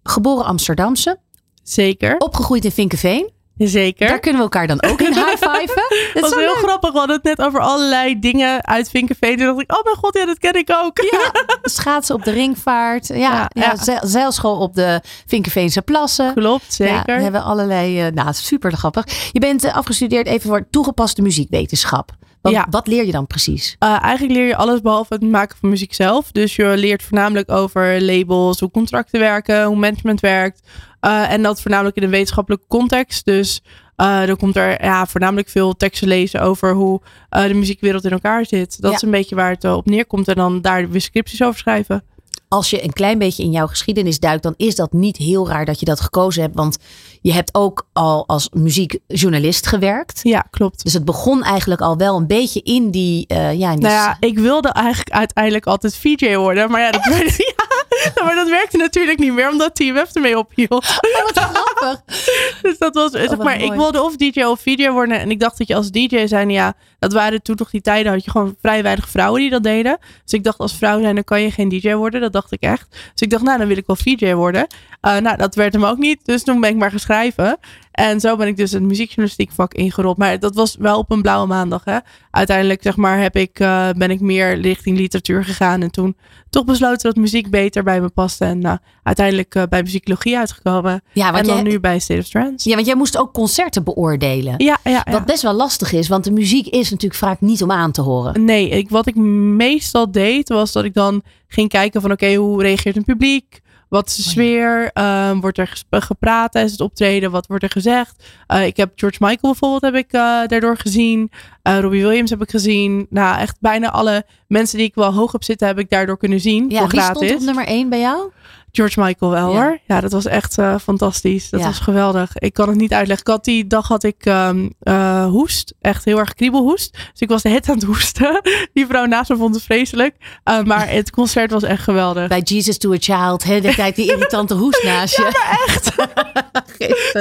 [0.08, 1.18] Geboren Amsterdamse.
[1.62, 2.16] Zeker.
[2.18, 3.30] Opgegroeid in Vinkenveen.
[3.56, 4.08] Zeker.
[4.08, 5.82] Daar kunnen we elkaar dan ook in high-fiven.
[6.14, 6.92] Dat was heel grappig.
[6.92, 9.36] We hadden het net over allerlei dingen uit Vinkenveen.
[9.36, 10.98] Toen dacht ik, oh mijn god, ja, dat ken ik ook.
[11.10, 11.30] Ja,
[11.62, 13.06] schaatsen op de ringvaart.
[13.08, 13.76] Ja, ja, ja.
[13.76, 16.34] zeil- zeilschool op de Vinkenveense plassen.
[16.34, 16.94] Klopt, zeker.
[16.94, 19.04] Ja, we hebben allerlei, eh, nou, super grappig.
[19.32, 22.10] Je bent eh, afgestudeerd even voor toegepaste muziekwetenschap.
[22.42, 22.66] Wat, Ja.
[22.70, 23.76] wat leer je dan precies?
[23.78, 26.32] Uh, eigenlijk leer je alles behalve het maken van muziek zelf.
[26.32, 30.60] Dus je leert voornamelijk over labels, hoe contracten werken, hoe management werkt.
[31.00, 33.24] Uh, en dat voornamelijk in een wetenschappelijke context.
[33.24, 33.62] Dus
[33.96, 38.46] uh, dan komt er ja, voornamelijk veel teksten lezen over hoe de muziekwereld in elkaar
[38.46, 38.80] zit.
[38.80, 38.96] Dat Ja.
[38.96, 40.28] is een beetje waar het op neerkomt.
[40.28, 42.04] En dan daar weer scripties over schrijven.
[42.48, 45.64] Als je een klein beetje in jouw geschiedenis duikt, dan is dat niet heel raar
[45.64, 46.54] dat je dat gekozen hebt.
[46.54, 46.76] Want
[47.20, 50.20] je hebt ook al als muziekjournalist gewerkt.
[50.22, 50.84] Ja, klopt.
[50.84, 53.26] Dus het begon eigenlijk al wel een beetje in die.
[53.26, 56.70] eh, ja, in die Nou ja, ik wilde eigenlijk uiteindelijk altijd VJ worden.
[56.70, 57.54] Maar ja, dat, werkte,
[58.14, 60.70] ja, maar dat werkte natuurlijk niet meer, omdat TMF ermee ophield.
[60.70, 62.02] Oh, wat grappig.
[62.62, 65.18] dus dat was, zeg wat maar, ik wilde of DJ of VJ worden.
[65.20, 68.12] En ik dacht dat je als DJ zijn, ja, dat waren toen nog die tijden,
[68.12, 69.98] had je gewoon vrij weinig vrouwen die dat deden.
[70.24, 72.20] Dus ik dacht, als vrouw zijn, dan kan je geen DJ worden.
[72.20, 72.86] Dat dacht ik echt.
[72.90, 74.66] Dus ik dacht, nou, dan wil ik wel VJ worden.
[75.06, 76.20] Uh, nou, dat werd hem ook niet.
[76.24, 77.58] Dus toen ben ik maar gaan schrijven.
[77.92, 80.16] En zo ben ik dus het muziekjournalistiek vak ingerold.
[80.16, 81.84] Maar dat was wel op een blauwe maandag.
[81.84, 81.98] Hè.
[82.30, 85.82] Uiteindelijk zeg maar, heb ik, uh, ben ik meer richting literatuur gegaan.
[85.82, 86.16] En toen
[86.50, 88.44] toch besloten dat muziek beter bij me paste.
[88.44, 91.02] En uh, uiteindelijk uh, bij muzikologie uitgekomen.
[91.12, 92.47] Ja, en dan jij- nu bij State of Trance.
[92.56, 94.54] Ja, want jij moest ook concerten beoordelen.
[94.56, 95.12] Ja, ja, ja.
[95.12, 98.02] Wat best wel lastig is, want de muziek is natuurlijk vaak niet om aan te
[98.02, 98.44] horen.
[98.44, 102.62] Nee, ik, wat ik meestal deed, was dat ik dan ging kijken van oké, hoe
[102.62, 103.60] reageert een publiek?
[103.88, 104.90] Wat is de sfeer?
[104.92, 107.30] Ehm, wordt er gepraat tijdens het optreden?
[107.30, 108.24] Wat wordt er gezegd?
[108.46, 111.30] Eh, ik heb George Michael bijvoorbeeld heb ik, eh, daardoor gezien.
[111.62, 113.06] Eh, Robbie Williams heb ik gezien.
[113.10, 116.40] Nou, echt bijna alle mensen die ik wel hoog heb zitten, heb ik daardoor kunnen
[116.40, 116.70] zien.
[116.70, 117.26] Ja, voor wie gratis.
[117.26, 118.30] stond op nummer 1 bij jou?
[118.78, 119.60] George Michael wel Ja.
[119.62, 119.78] hoor.
[119.86, 121.50] Ja, dat was echt eh, fantastisch.
[121.50, 121.66] Dat Ja.
[121.66, 122.30] was geweldig.
[122.38, 123.26] Ik kan het niet uitleggen.
[123.26, 125.74] Ik had die dag had ik ehm, eh, hoest.
[125.80, 126.92] Echt heel erg kriebelhoest.
[126.92, 128.40] Dus ik was de het aan het hoesten.
[128.72, 130.16] Die vrouw naast me vond het vreselijk.
[130.44, 132.28] Uh, maar het concert was echt geweldig.
[132.28, 135.22] Bij Jesus to a Child, hè, de tijd die irritante hoest naast je.
[135.22, 135.84] Ja, maar echt.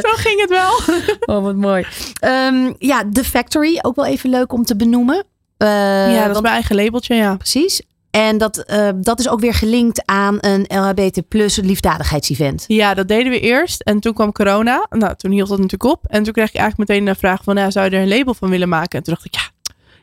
[0.06, 0.96] Zo ging het wel.
[1.36, 1.86] Oh, wat mooi.
[2.20, 5.24] Ehm, ja, The Factory, ook wel even leuk om te benoemen.
[5.58, 5.68] Eh,
[6.14, 7.36] ja, dat is mijn eigen labeltje, ja.
[7.36, 7.82] Precies.
[8.12, 12.66] En dat, eh, dat is ook weer gelinkt aan een LHBT plus liefdadigheidsevent.
[12.68, 13.82] Ja, dat deden we eerst.
[13.82, 14.88] En toen kwam corona.
[14.90, 16.06] Nou, toen hield dat natuurlijk op.
[16.08, 18.34] En toen kreeg ik eigenlijk meteen de vraag van, nou, zou je er een label
[18.34, 18.98] van willen maken?
[18.98, 19.50] En toen dacht ik, ja,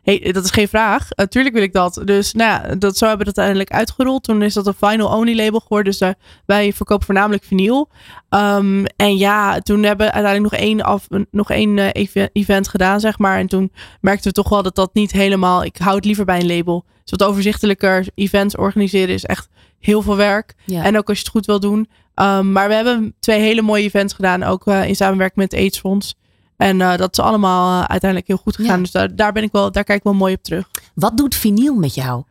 [0.04, 1.08] hey, dat is geen vraag.
[1.10, 2.02] Natuurlijk wil ik dat.
[2.04, 4.22] Dus nou, ja, dat, zo hebben we dat uiteindelijk uitgerold.
[4.22, 5.92] Toen is dat een final only label geworden.
[5.92, 6.10] Dus eh,
[6.46, 7.88] wij verkopen voornamelijk vinyl.
[8.30, 12.68] Um, en ja, toen hebben we uiteindelijk nog één, af, nog één uh, even, event
[12.68, 13.38] gedaan, zeg maar.
[13.38, 15.64] En toen merkten we toch wel dat dat niet helemaal...
[15.64, 16.84] Ik hou het liever bij een label.
[17.02, 19.48] Dus wat overzichtelijker events organiseren is echt
[19.78, 20.54] heel veel werk.
[20.64, 20.84] Ja.
[20.84, 21.88] En ook als je het goed wil doen.
[22.14, 24.42] Um, maar we hebben twee hele mooie events gedaan.
[24.42, 26.14] Ook uh, in samenwerking met het AIDS-fonds.
[26.56, 28.76] En uh, dat is allemaal uh, uiteindelijk heel goed gegaan.
[28.76, 28.82] Ja.
[28.82, 30.70] Dus daar, daar ben ik wel, daar kijk ik wel mooi op terug.
[30.94, 32.22] Wat doet vinyl met jou?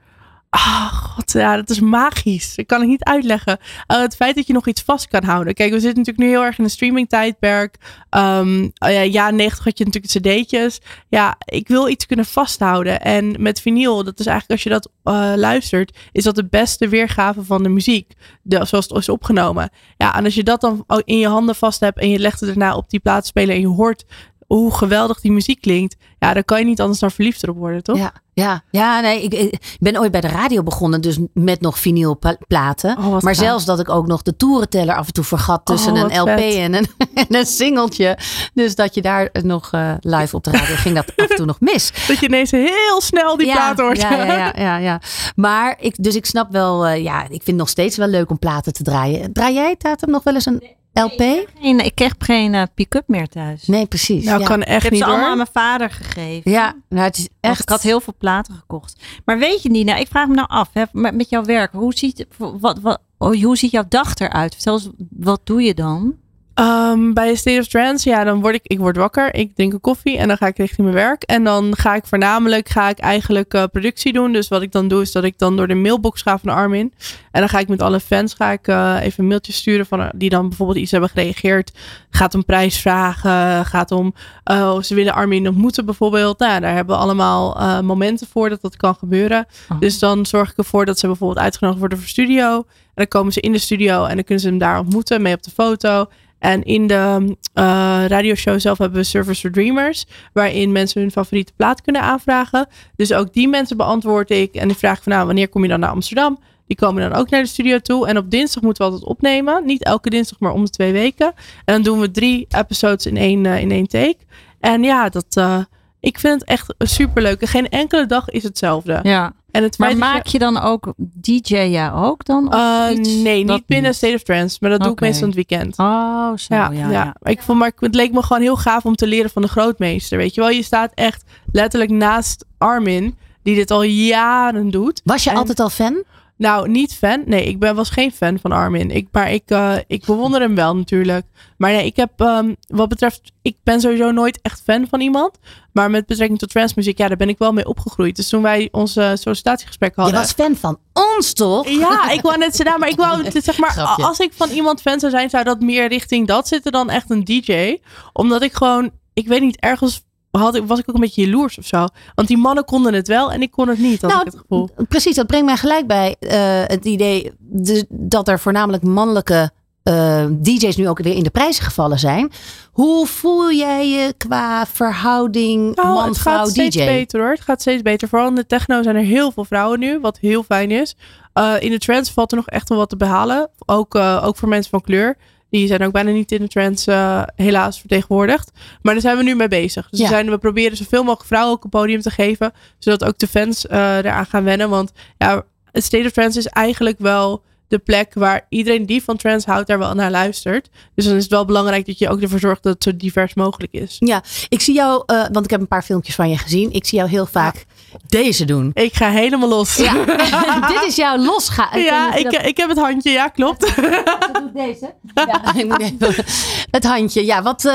[0.58, 2.56] God, ja, dat is magisch.
[2.56, 3.58] Dat kan ik niet uitleggen.
[3.88, 5.54] Eh, het feit dat je nog iets vast kan houden.
[5.54, 7.78] Kijk, we zitten natuurlijk nu heel erg in een streaming tijdperk.
[8.10, 10.82] Um, ja, jaren 90 had je natuurlijk cd'tjes.
[11.10, 13.01] Ja, ik wil iets kunnen vasthouden.
[13.01, 16.88] En met vinyl, dat is eigenlijk als je dat eh, luistert, is dat de beste
[16.88, 18.14] weergave van de muziek.
[18.43, 19.70] Zoals het is opgenomen.
[19.97, 22.49] Ja, en als je dat dan in je handen vast hebt en je legt het
[22.49, 24.06] daarna op die plaatspeler en je hoort
[24.47, 25.95] hoe geweldig die muziek klinkt.
[26.19, 27.97] Ja, dan kan je niet anders dan verliefd erop worden, toch?
[27.97, 31.79] Ja, ja, ja nee, ik, ik ben ooit bij de radio begonnen, dus met nog
[31.79, 32.97] vinylplaten.
[32.97, 33.45] Oh, wat maar gaaf.
[33.45, 36.39] zelfs dat ik ook nog de toerenteller af en toe vergat tussen Oh, een LP
[36.39, 36.55] vet.
[36.55, 36.87] en een,
[37.27, 38.17] en een singeltje.
[38.53, 41.45] Dus dat je daar nog eh, live op de radio ging dat af en toe
[41.45, 41.91] nog mis.
[42.07, 44.01] Dat je ineens heel snel die ja, plaat hoort.
[44.01, 45.01] Ja, ja, ja, ja, ja.
[45.35, 48.29] Maar ik, dus ik snap wel, eh, ja, ik vind het nog steeds wel leuk
[48.29, 49.33] om platen te draaien.
[49.33, 50.63] Draai jij, Tatum, nog wel eens een
[50.93, 51.47] LP?
[51.59, 53.67] Geen, ik kreeg geen eh, pick-up meer thuis.
[53.67, 54.23] Nee, precies.
[54.23, 54.45] Nou, ja.
[54.45, 56.51] kan echt ik heb niet ze allemaal aan mijn vader gegeven.
[56.51, 57.61] Ja, nou, het is echt.
[57.61, 59.03] ik had heel veel platen gekocht.
[59.25, 62.25] Maar weet je Nina, ik vraag me nou af, hè, met jouw werk, hoe ziet,
[62.37, 64.65] wat, wat, oh, hoe ziet jouw dag eruit?
[64.65, 66.15] Eens, wat doe je dan?
[66.54, 69.82] Ehm, bij State of Trance, ja, dan word ik, ik word wakker, ik drink een
[69.82, 71.24] koffie en dan ga ik richting mijn werk.
[71.24, 74.32] En dan ga ik voornamelijk, ga ik eigenlijk eh, productie doen.
[74.32, 76.93] Dus wat ik dan doe, is dat ik dan door de mailbox ga van Armin.
[77.32, 80.01] En dan ga ik met alle fans, ga ik eh, even een mailtje sturen van,
[80.01, 81.72] eh, die dan bijvoorbeeld iets hebben gereageerd.
[82.10, 84.14] Gaat om prijs vragen, gaat om,
[84.45, 86.39] of ze willen Armin ontmoeten bijvoorbeeld.
[86.39, 89.45] Nou, daar hebben we allemaal momenten voor dat dat kan gebeuren.
[89.80, 92.56] Dus dan zorg ik ervoor dat ze bijvoorbeeld uitgenodigd worden voor studio.
[92.56, 95.34] En dan komen ze in de studio en dan kunnen ze hem daar ontmoeten, mee
[95.34, 96.08] op de foto.
[96.43, 101.53] En in de eh radioshow zelf hebben we Service for Dreamers, waarin mensen hun favoriete
[101.55, 102.67] plaat kunnen aanvragen.
[102.95, 104.55] Dus ook die mensen beantwoord ik.
[104.55, 106.39] En die vraag van nou, wanneer kom je dan naar Amsterdam?
[106.67, 108.07] Die komen dan ook naar de studio toe.
[108.07, 109.65] En op dinsdag moeten we altijd opnemen.
[109.65, 111.33] Niet elke dinsdag, maar om de twee weken.
[111.65, 114.17] En dan doen we drie episodes in één, eh, in één take.
[114.59, 115.59] En ja, dat, eh,
[115.99, 117.41] ik vind het echt superleuk.
[117.41, 118.99] En geen enkele dag is hetzelfde.
[119.03, 119.33] Ja.
[119.54, 122.47] En het Maar maak je dan ook DJ ja ook dan?
[122.47, 123.10] Of Eh, iets?
[123.10, 125.78] nee, Dat niet binnen State of Trance, maar dat doe ik meestal in het weekend.
[125.78, 126.56] Oh, zo.
[126.56, 127.16] Ja, Ja, ja, ja.
[127.20, 129.47] Maar Ik vond, maar het leek me gewoon heel gaaf om te leren van de
[129.47, 130.18] grootmeester.
[130.18, 135.01] Weet je wel, je staat echt letterlijk naast Armin, die dit al jaren doet.
[135.04, 136.04] Was je En- altijd al fan?
[136.43, 137.23] Nou, niet fan.
[137.25, 138.91] Nee, ik ben, was geen fan van Armin.
[138.91, 141.25] Ik, maar ik, eh, ik bewonder hem wel natuurlijk.
[141.57, 145.37] Maar nee, ik heb ehm, wat betreft, ik ben sowieso nooit echt fan van iemand.
[145.71, 148.15] Maar met betrekking tot transmuziek, ja, daar ben ik wel mee opgegroeid.
[148.15, 150.19] Dus toen wij onze sollicitatiegesprek Je hadden.
[150.19, 151.69] was fan van ons, toch?
[151.69, 154.03] Ja, ik wou net zeggen, maar ik wou het, zeg maar, Grapje.
[154.03, 157.09] als ik van iemand fan zou zijn, zou dat meer richting dat zitten dan echt
[157.09, 157.77] een DJ.
[158.13, 160.03] Omdat ik gewoon, ik weet niet, ergens
[160.41, 161.86] had ik, was ik ook een beetje jaloers of zo.
[162.15, 164.41] Want die mannen konden het wel en ik kon het niet, had Nou, ik het
[164.41, 164.69] gevoel.
[164.88, 169.51] Precies, dat brengt mij gelijk bij eh, het idee de- dat er voornamelijk mannelijke
[169.84, 172.31] eh, DJ's nu ook weer in de prijzen gevallen zijn.
[172.71, 177.29] Hoe voel jij je qua verhouding Nou, het gaat steeds beter hoor.
[177.29, 178.07] Het gaat steeds beter.
[178.07, 180.95] Vooral in de techno zijn er heel veel vrouwen nu, wat heel fijn is.
[181.34, 183.49] Eh, in de trance valt er nog echt wel wat te behalen.
[183.65, 185.17] Ook, ook voor mensen van kleur.
[185.60, 188.51] Die zijn ook bijna niet in de trance eh, helaas vertegenwoordigd.
[188.82, 189.89] Maar daar zijn we nu mee bezig.
[189.89, 190.06] Dus Ja.
[190.06, 192.51] we, zijn, we proberen zoveel mogelijk vrouwen ook een podium te geven.
[192.80, 194.70] Zodat ook de fans eh, eraan gaan wennen.
[194.70, 197.43] Want ja, het State of Trance is eigenlijk wel
[197.74, 200.69] de plek waar iedereen die van trance houdt daar wel naar luistert.
[200.95, 203.34] Dus dan is het wel belangrijk dat je ook ervoor zorgt dat het zo divers
[203.34, 203.95] mogelijk is.
[203.99, 206.71] Ja, ik zie jou, eh, want ik heb een paar filmpjes van je gezien.
[206.71, 207.65] Ik zie jou heel vaak
[208.07, 208.71] deze doen.
[208.74, 209.76] Ik ga helemaal los.
[209.76, 209.93] Ja,
[210.74, 211.82] dit is jouw losgaan.
[211.82, 213.11] Ja, ik, ik heb het handje.
[213.11, 213.74] Ja, klopt.
[214.53, 214.93] Deze?
[215.13, 216.24] Ja, ik moet even-
[216.71, 217.26] het handje.
[217.26, 217.65] Ja, wat...
[217.65, 217.74] eh,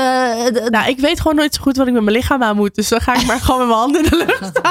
[0.69, 2.75] Nou, ik weet gewoon nooit zo goed wat ik met mijn lichaam aan moet.
[2.75, 4.61] Dus dan ga ik maar gewoon met mijn handen in de lucht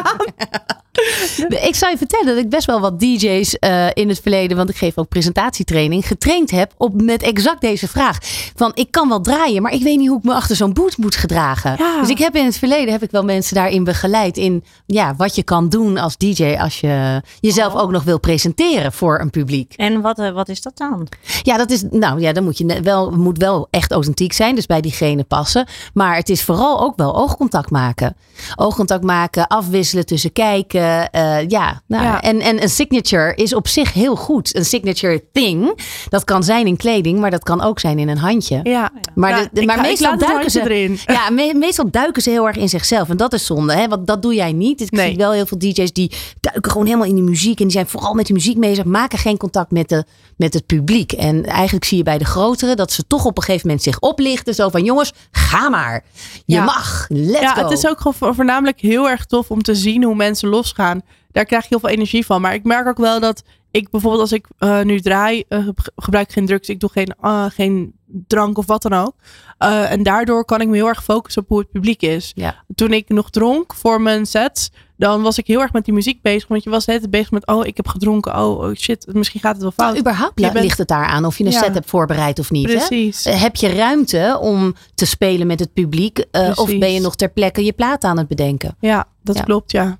[1.69, 4.69] Ik zou je vertellen dat ik best wel wat DJ's eh, in het verleden, want
[4.69, 8.19] ik geef ook presentatietraining, getraind heb op met exact deze vraag.
[8.55, 10.97] Van ik kan wel draaien, maar ik weet niet hoe ik me achter zo'n boot
[10.97, 11.75] moet gedragen.
[11.79, 12.01] Ja.
[12.01, 15.35] Dus ik heb in het verleden heb ik wel mensen daarin begeleid in ja, wat
[15.35, 19.75] je kan doen als DJ als je jezelf ook nog wil presenteren voor een publiek.
[19.77, 21.09] En wat, eh, wat is dat dan?
[21.43, 24.67] Ja, dat is, nou ja, dan moet je wel, moet wel echt authentiek zijn, dus
[24.67, 25.67] bij diegene passen.
[25.95, 28.17] Maar het is vooral ook wel oogcontact maken.
[28.57, 30.88] Oogcontact maken, afwisselen tussen kijken.
[31.11, 32.23] Eh, ja, nou, Ja.
[32.23, 34.57] En, en een signature is op zich heel goed.
[34.57, 38.19] Een signature thing, dat kan zijn in kleding, maar dat kan ook zijn in een
[38.19, 38.61] handje.
[38.63, 38.91] Ja.
[39.15, 40.99] Maar, Ja, de, ik maar ga- ik meestal duiken ze erin.
[41.07, 43.09] Ja, me- meestal duiken ze heel erg in zichzelf.
[43.09, 43.89] En dat is zonde, hè?
[43.89, 44.81] want dat doe jij niet.
[44.81, 45.09] Ik Nee.
[45.09, 47.59] zie wel heel veel DJ's die duiken gewoon helemaal in die muziek.
[47.59, 50.05] En die zijn vooral met die muziek bezig, maken geen contact met, de,
[50.39, 51.13] met het publiek.
[51.13, 53.99] En eigenlijk zie je bij de grotere dat ze toch op een gegeven moment zich
[54.01, 54.55] oplichten.
[54.55, 56.05] Zo van: jongens, ga maar.
[56.47, 56.65] Je Ja.
[56.65, 57.07] mag.
[57.09, 57.63] Let's ja, go.
[57.63, 61.01] het is ook gewoon vo- voornamelijk heel erg tof om te zien hoe mensen losgaan.
[61.33, 62.41] Daar krijg je heel veel energie van.
[62.41, 65.93] Maar ik merk ook wel dat ik bijvoorbeeld als ik eh, nu draai, eh, ge-
[65.97, 66.69] gebruik ik geen drugs.
[66.69, 67.93] Ik doe geen, ah, geen
[68.27, 69.15] drank of wat dan ook.
[69.59, 72.33] Eh, en daardoor kan ik me heel erg focussen op hoe het publiek is.
[72.35, 72.65] Ja.
[72.75, 76.23] Toen ik nog dronk voor mijn sets, dan was ik heel erg met die muziek
[76.23, 76.49] bezig.
[76.49, 78.37] Want je was net bezig met, oh, ik heb gedronken.
[78.39, 79.89] Oh, oh shit, misschien gaat het wel fout.
[79.89, 81.63] Nou, überhaupt bent- ligt het daar aan of je een Ja.
[81.63, 82.67] set hebt voorbereid of niet.
[82.67, 83.25] Precies.
[83.25, 83.31] Hè?
[83.31, 86.19] Eh, Heb je ruimte om te spelen met het publiek?
[86.31, 88.77] eh, of ben je nog ter plekke je plaat aan het bedenken?
[88.81, 89.43] Ja, dat Ja.
[89.43, 89.99] klopt, ja.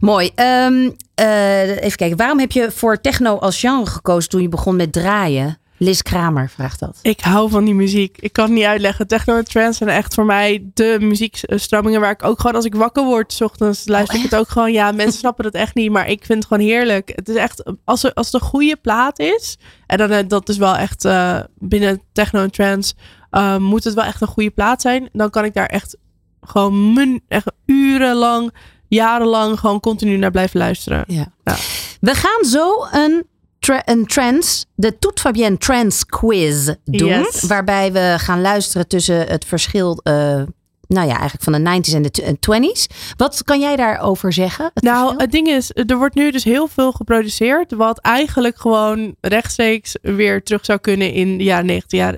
[0.00, 0.30] Mooi.
[0.34, 2.16] Ehm, eh, even kijken.
[2.16, 5.58] Waarom heb je voor techno als genre gekozen toen je begon met draaien?
[5.84, 6.98] Liz Kramer vraagt dat.
[7.02, 8.18] Ik hou van die muziek.
[8.20, 9.06] Ik kan het niet uitleggen.
[9.06, 12.74] Techno en trance zijn echt voor mij de muziekstromingen waar ik ook gewoon als ik
[12.74, 14.72] wakker word, 's ochtends luister ik het ook gewoon.
[14.72, 17.12] Ja, mensen snappen het echt niet, maar ik vind het gewoon heerlijk.
[17.14, 20.48] Het is echt, als, er, als het een goede plaat is, en dan, eh, dat
[20.48, 22.94] is wel echt eh, binnen techno en trance,
[23.30, 25.08] eh, moet het wel echt een goede plaat zijn.
[25.12, 25.96] Dan kan ik daar echt
[26.40, 28.54] gewoon mun, echt urenlang,
[28.88, 31.04] jarenlang gewoon continu naar blijven luisteren.
[31.06, 31.26] Ja.
[32.00, 33.26] We gaan zo een,
[33.64, 37.08] tra- een trance, de Toet Fabienne Trance Quiz doen.
[37.08, 37.42] Yes.
[37.42, 40.12] Waarbij we gaan luisteren tussen het verschil, eh,
[40.86, 42.86] nou ja, eigenlijk van de 90s en de t- en 20s.
[43.16, 44.70] Wat kan jij daarover zeggen?
[44.74, 45.18] Het nou, verschil?
[45.20, 47.72] het ding is, er wordt nu dus heel veel geproduceerd.
[47.72, 52.16] Wat eigenlijk gewoon rechtstreeks weer terug zou kunnen in de jaren 90 jaar.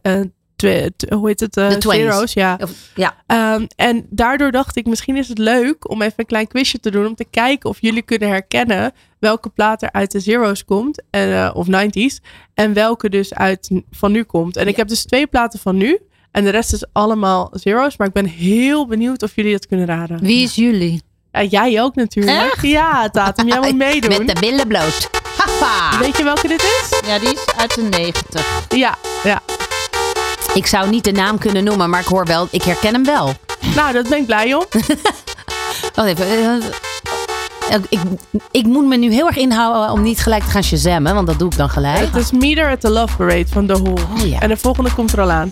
[1.08, 1.52] Hoe heet het?
[1.54, 1.78] De 20s.
[1.94, 2.58] zero's, ja.
[2.62, 3.14] Of- ja.
[3.26, 6.90] Ehm, en daardoor dacht ik, misschien is het leuk om even een klein quizje te
[6.90, 7.06] doen.
[7.06, 11.02] Om te kijken of jullie kunnen herkennen welke plaat er uit de zero's komt.
[11.10, 12.20] En, eh, of 90s.
[12.54, 14.56] En welke dus uit van nu komt.
[14.56, 15.98] En ik heb dus twee platen van nu.
[16.30, 17.96] En de rest is allemaal zero's.
[17.96, 20.18] Maar ik ben heel benieuwd of jullie dat kunnen raden.
[20.20, 21.02] Wie is jullie?
[21.32, 22.62] Ja, jij ook natuurlijk.
[22.62, 24.24] Ja, Tatum, jij moet meedoen.
[24.26, 25.10] Met de billen bloot.
[25.36, 25.98] Haha.
[25.98, 27.00] Weet je welke dit is?
[27.06, 28.66] Ja, die is uit de 90.
[28.68, 28.94] Ja,
[29.24, 29.42] ja.
[30.54, 33.32] Ik zou niet de naam kunnen noemen, maar ik hoor wel, ik herken hem wel.
[33.74, 34.64] Nou, dat ben ik blij om.
[35.94, 36.26] Wacht even.
[36.26, 36.54] eh,
[37.74, 38.00] eh, ik,
[38.50, 41.38] ik moet me nu heel erg inhouden om niet gelijk te gaan shazammen, want dat
[41.38, 41.98] doe ik dan gelijk.
[41.98, 43.94] Het is Meter at the Love Parade van The Who.
[44.24, 44.40] ja.
[44.40, 45.50] En de volgende komt er al aan.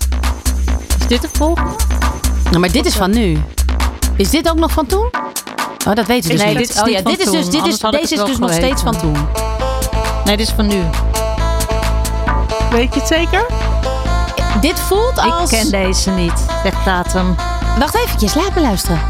[1.01, 1.71] Is dit de volgende?
[2.45, 3.39] Nou, maar dit is van nu.
[4.17, 5.11] Is dit ook nog van toen?
[5.89, 6.67] Oh, dat weten we dus Nee, niet.
[6.67, 8.53] dit is oh ja, dit is toen, dus, dit anders is, deze is dus nog
[8.53, 9.17] steeds van toen.
[10.25, 10.83] Nee, dit is van nu.
[12.71, 13.47] Weet je het zeker?
[14.61, 15.51] Dit voelt als...
[15.53, 17.35] Ik ken deze niet, zegt Tatum.
[17.79, 19.01] Wacht eventjes, laat me luisteren.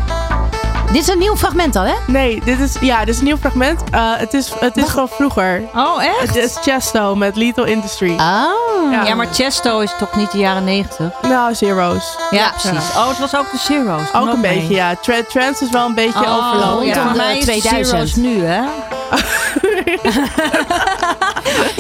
[0.93, 1.95] Dit is een nieuw fragment al, hè?
[2.07, 3.83] Nee, dit is, ja, dit is een nieuw fragment.
[3.91, 5.63] Eh, het is, het is van vroeger.
[5.75, 6.21] Oh, echt?
[6.21, 8.11] Het is Chesto met Lethal Industry.
[8.11, 8.93] Oh.
[9.07, 9.15] Ja.
[9.15, 11.13] maar Chesto is toch niet de jaren 90?
[11.23, 12.17] Nou, Zero's.
[12.31, 12.95] Ja, precies.
[12.97, 14.13] Oh, het was ook de Zero's.
[14.15, 14.59] Ook een mee.
[14.59, 14.95] beetje, ja.
[15.29, 16.87] Trance is wel een beetje Oh, overlopen.
[16.87, 16.95] ja.
[16.95, 17.87] Rondom Voor de mij is de 2000.
[17.89, 18.61] Zero's nu, hè?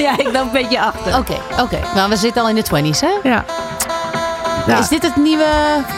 [0.05, 1.19] ja, ik dacht een beetje achter.
[1.19, 1.79] Oké, oké.
[1.95, 3.29] Nou, we zitten al in de 20s, hè?
[3.29, 3.45] Ja.
[4.67, 4.79] Ja.
[4.79, 5.47] Is dit het nieuwe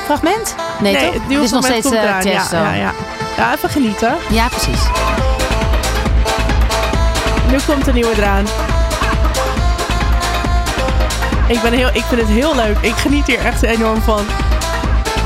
[0.04, 0.54] fragment?
[0.80, 1.02] Nee, toch?
[1.12, 2.24] het nieuwe dit is nog fragment steeds komt eraan.
[2.24, 2.92] ja, ja, ja.
[3.36, 4.14] ja, even genieten.
[4.30, 4.80] Ja, precies.
[7.50, 8.44] Nu komt de nieuwe eraan.
[11.46, 12.76] Ik, ben heel, ik vind het heel leuk.
[12.80, 14.20] Ik geniet hier echt enorm van.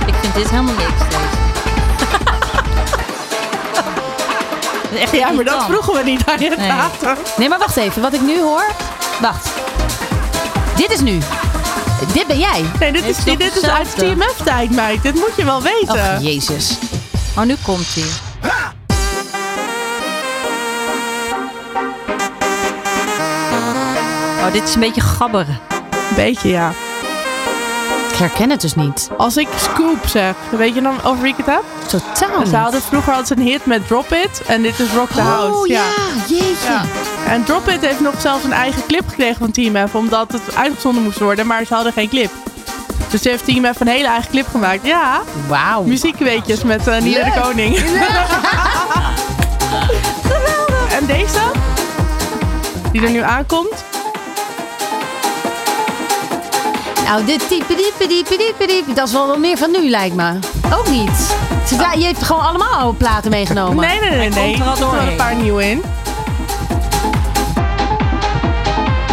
[0.06, 1.29] Ik vind dit helemaal niks.
[5.02, 6.70] Echt Ja, maar dat vroegen we niet aan je Nee.
[7.36, 8.02] Nee, maar wacht even.
[8.02, 8.64] Wat ik nu hoor...
[9.20, 9.48] Wacht.
[10.76, 11.18] Dit is nu.
[12.12, 12.64] Dit ben jij.
[12.78, 13.96] Nee, dit is, dit is uit?
[13.96, 15.02] TMF-tijd, meid.
[15.02, 16.16] Dit moet je wel weten.
[16.16, 16.78] Och, jezus.
[17.36, 18.04] Oh, nu komt hij.
[24.46, 25.58] Oh, dit is een beetje gabberen.
[26.16, 26.72] Beetje, ja.
[28.10, 29.10] Ik herken het dus niet.
[29.16, 31.62] Als ik Scoop zeg, weet je dan over wie ik het heb?
[31.90, 34.42] Totaal Ze hadden vroeger altijd een hit met Drop It.
[34.46, 35.58] En dit is Rock the House.
[35.58, 35.84] Oh ja,
[36.28, 36.68] jeetje.
[36.68, 36.82] Ja.
[37.28, 39.94] En Drop It heeft nog zelfs een eigen clip gekregen van TMF.
[39.94, 41.46] Omdat het uitgezonden moest worden.
[41.46, 42.30] Maar ze hadden geen clip.
[43.10, 44.86] Dus heeft TMF een hele eigen clip gemaakt.
[44.86, 45.20] Ja.
[45.48, 45.82] Wauw.
[45.82, 47.40] Muziekweetjes met uh, Nina de.
[47.40, 47.76] Koning.
[50.98, 51.40] en deze?
[52.92, 53.89] Die er nu aankomt.
[57.10, 58.92] Nou, dit type, diepe, diepe, diepe, diepe.
[58.92, 60.38] Dat is wel wat meer van nu, lijkt me.
[60.72, 61.36] Ook niet.
[61.98, 63.86] Je heeft gewoon allemaal oude platen meegenomen.
[63.86, 64.28] Nee, nee, nee.
[64.28, 64.58] nee.
[64.58, 65.82] komt er al Er zitten wel een paar nieuwe in.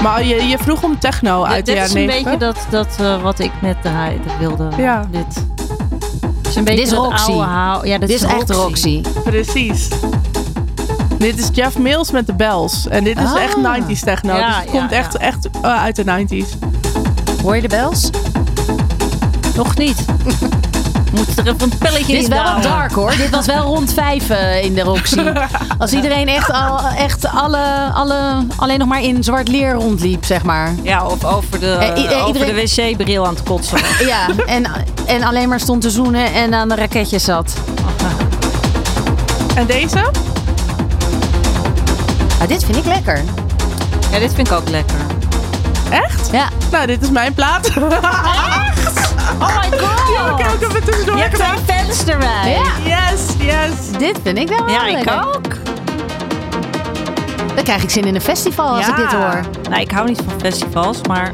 [0.04, 2.32] Maar je, je vroeg om techno Ja, uit de dit is jaren een 90.
[2.32, 4.70] beetje dat, dat eh, wat ik net draaide, wilde.
[4.78, 5.08] Ja.
[5.12, 5.44] Dit.
[6.38, 7.32] Het is een beetje Dit is dat Roxy.
[7.32, 9.02] Ja, dit, Dit is echt Roxy.
[9.24, 9.88] Precies.
[11.18, 12.88] Dit is Jeff Mills met de Bells.
[12.88, 13.42] En dit is Ah.
[13.44, 14.36] echt 90s techno.
[14.36, 14.98] Ja, dus het ja, komt ja.
[14.98, 16.58] echt, echt eh, uit de 90s.
[17.48, 18.10] Hoor je de bels?
[19.56, 20.06] Nog niet.
[21.16, 23.16] Moet er even een pelletje Dit is in wel wat dark hoor.
[23.18, 25.20] Dit was wel rond vijf eh, in de Roxy.
[25.78, 30.44] Als iedereen echt, al, echt alle, alle, alleen nog maar in zwart leer rondliep, zeg
[30.44, 30.74] maar.
[30.84, 33.78] Ja, of over de, Eh, eh, over de wc-bril aan het kotsen.
[34.08, 34.66] Ja, en,
[35.06, 37.54] en alleen maar stond te zoenen en aan de raketjes zat.
[39.56, 40.12] En deze?
[42.42, 43.24] Ah, dit vind ik lekker.
[44.12, 45.00] Ja, dit vind ik ook lekker.
[45.90, 46.30] Echt?
[46.32, 46.48] Ja.
[46.72, 47.68] Nou, dit is mijn plaat.
[47.68, 47.76] Echt?
[49.42, 50.08] Oh my god.
[50.08, 52.60] Die heb ik ook even tussendoor Je hebt twee fans erbij.
[52.84, 53.10] Ja.
[53.12, 53.98] Yes, yes.
[54.00, 55.24] Dit vind ik wel wel Ja, ik lekker.
[55.36, 55.48] ook.
[57.56, 58.92] Dan krijg ik zin in een festival als Ja.
[58.92, 59.40] ik dit hoor.
[59.70, 61.32] Nou, ik hou niet van festivals, maar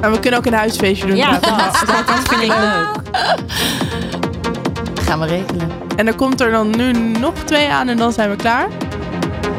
[0.00, 1.16] En we kunnen ook een huisfeestje doen.
[1.16, 1.42] ja, dat,
[2.06, 2.88] dat vind ik leuk.
[5.04, 5.70] Gaan we regelen.
[5.96, 8.66] En dan komt er dan nu nog twee aan en dan zijn we klaar.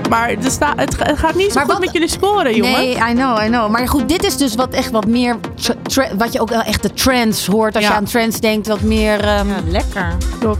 [0.10, 2.55] Maar er sta, het, ga- het gaat niet zo Maar goed wat- met jullie scoren,
[2.55, 2.72] jongen.
[2.80, 3.70] Nee, I know, I know.
[3.70, 5.36] Maar goed, dit is dus wat echt wat meer...
[5.55, 7.76] tra- tra- wat je ook wel echt de trends hoort.
[7.76, 7.89] Als Ja.
[7.89, 9.20] je aan trends denkt, wat meer...
[9.20, 10.16] ehm, Ja, lekker.
[10.39, 10.58] Top.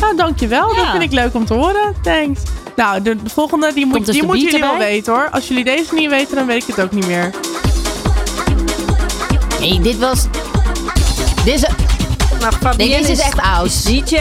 [0.00, 0.74] Nou, dankjewel.
[0.74, 1.94] Dat vind ik leuk om te horen.
[2.02, 2.40] Thanks.
[2.76, 5.28] Nou, de, de volgende, die, moet, dus die moeten jullie wel weten hoor.
[5.30, 7.30] Als jullie deze niet weten, dan weet ik het ook niet meer.
[9.60, 10.24] Nee, dit was...
[11.44, 11.64] Dit is,
[12.40, 13.84] Nou, nee, deze is echt oud.
[13.86, 14.16] DJ,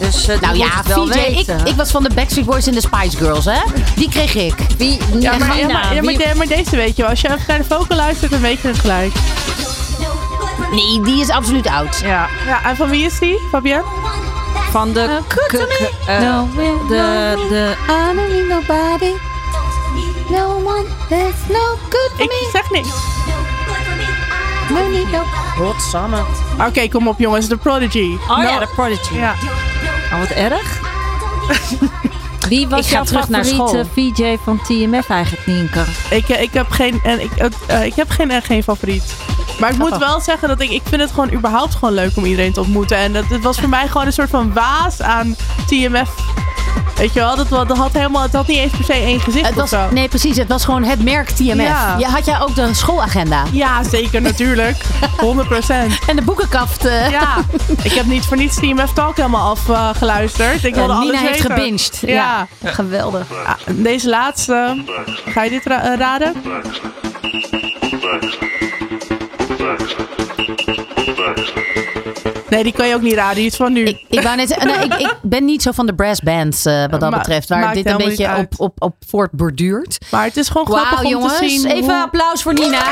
[0.00, 1.66] dus eh, Nou ja, het wel VJ, ik, weten.
[1.66, 3.60] ik was van de Backstreet Boys en de Spice Girls, hè?
[3.96, 4.54] Die kreeg ik.
[4.78, 7.10] Wie, Ja, maar, ja, maar, ja, maar, wie- de- maar deze weet je wel.
[7.10, 9.12] Als je even naar de vocal luistert, dan weet je het gelijk.
[10.70, 12.00] Nee, die is absoluut oud.
[12.04, 12.28] Ja.
[12.46, 13.84] ja en van wie is die, Fabienne?
[14.70, 15.18] van de...
[15.28, 16.48] k- k- eh, No,
[16.88, 19.12] de, de, I don't need nobody.
[20.28, 22.48] No one that's no good for Ik me.
[22.52, 22.88] zeg niks.
[24.68, 25.22] Need no...
[25.56, 26.22] Godsamme.
[26.66, 27.46] Oké, kom op jongens.
[27.46, 28.16] The Prodigy.
[28.28, 29.14] Oh ja, de Prodigy.
[29.14, 29.34] Ja.
[30.12, 30.80] Oh, wat erg.
[32.48, 35.84] Wie was Ik ga jouw terug naar favoriete VJ van TMF eigenlijk, Nienke?
[36.10, 39.14] Ik, eh, ik heb geen, en ik, eh, eh, ik heb geen, eh, geen favoriet.
[39.60, 42.24] Maar ik moet wel zeggen dat ik, ik vind het gewoon überhaupt gewoon leuk om
[42.24, 42.96] iedereen te ontmoeten.
[42.96, 45.36] En dat, het was voor mij gewoon een soort van waas aan
[45.66, 46.10] TMF.
[47.04, 49.44] Weet je wel, dat, dat had helemaal, het had niet eens per se één gezicht
[49.46, 49.88] Het of was, zo.
[49.92, 50.36] nee, precies.
[50.36, 51.66] Het was gewoon het merk TMF.
[51.66, 51.96] Ja.
[51.98, 53.42] Je had jij ook de schoolagenda.
[53.52, 54.76] Ja, zeker natuurlijk.
[55.24, 56.06] 100%.
[56.06, 56.84] En de boekenkaft.
[56.84, 57.10] eh.
[57.10, 57.36] Ja,
[57.82, 60.64] ik heb niet voor niets TMF Talk helemaal afgeluisterd.
[60.64, 61.56] ik wilde Eh, alles Nina heeft weten.
[61.56, 62.02] gebinged.
[62.06, 62.46] Ja.
[62.60, 62.70] Ja.
[62.70, 63.26] Geweldig.
[63.46, 64.82] Ah, Deze laatste,
[65.28, 66.32] ga je dit ra- eh, raden?
[72.54, 73.36] Nee, die kan je ook niet raden.
[73.36, 73.84] Die is van nu.
[73.84, 77.00] Ik, ik, net, nou, ik, ik ben niet zo van de brass bands eh, wat
[77.00, 77.48] dat Ma- betreft.
[77.48, 79.98] Waar dit een beetje op, op, op voortborduurt.
[80.10, 81.66] Maar het is gewoon grappig Wauw om jongens, te zien.
[81.66, 82.82] even hoe- applaus voor Nina.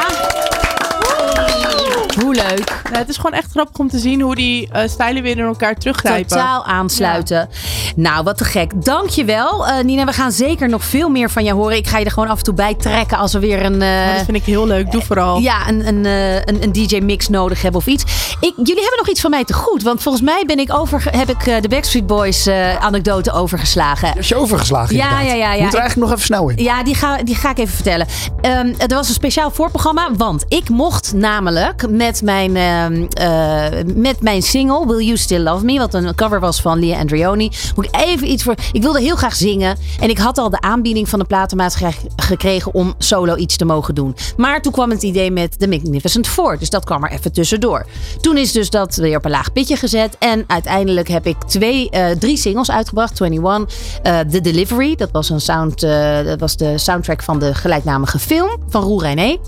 [2.21, 2.83] Hoe leuk.
[2.93, 5.75] Het is gewoon echt grappig om te zien hoe die eh, stijlen weer in elkaar
[5.75, 6.29] teruggrijpen.
[6.29, 7.49] Totaal aansluiten.
[7.97, 8.85] Nou, wat te gek.
[8.85, 9.67] Dankjewel.
[9.67, 11.77] eh Nina, we gaan zeker nog veel meer van jou horen.
[11.77, 13.83] Ik ga je er gewoon af en toe bij trekken als we weer een...
[13.83, 14.91] eh, dat vind ik heel leuk.
[14.91, 15.39] Doe vooral.
[15.39, 18.03] Ja, een, een, eh, een, een DJ-mix nodig hebben of iets.
[18.41, 19.83] Ik, jullie hebben nog iets van mij te goed.
[19.83, 24.17] Want volgens mij ben ik over, heb ik eh, de Backstreet Boys eh, anekdote overgeslagen.
[24.17, 25.27] Is je overgeslagen Ja, inderdaad.
[25.27, 25.63] ja, ja, ja.
[25.63, 26.63] Moet er eigenlijk nog even snel in.
[26.65, 28.07] Ja, die ga, die ga ik even vertellen.
[28.41, 30.09] Ehm, er was een speciaal voorprogramma.
[30.17, 35.65] Want ik mocht namelijk met mijn, ehm, eh, met mijn single Will You Still Love
[35.65, 35.79] Me.
[35.79, 37.51] Wat een cover was van Lia Andrioni.
[37.75, 38.55] Moet ik even iets voor...
[38.73, 39.77] Ik wilde heel graag zingen.
[40.01, 43.95] En ik had al de aanbieding van de platenmaatschappij gekregen om solo iets te mogen
[43.95, 44.17] doen.
[44.37, 46.59] Maar toen kwam het idee met The Magnificent Four.
[46.59, 47.87] Dus dat kwam er even tussendoor.
[48.21, 50.17] Toen is dus dat weer op een laag pitje gezet.
[50.19, 53.21] En uiteindelijk heb ik twee, eh, drie singles uitgebracht.
[53.21, 53.75] 21.
[54.03, 54.95] eh The Delivery.
[54.95, 55.81] Dat was, een sound,
[56.25, 59.39] dat was de soundtrack van de gelijknamige film van Roel René.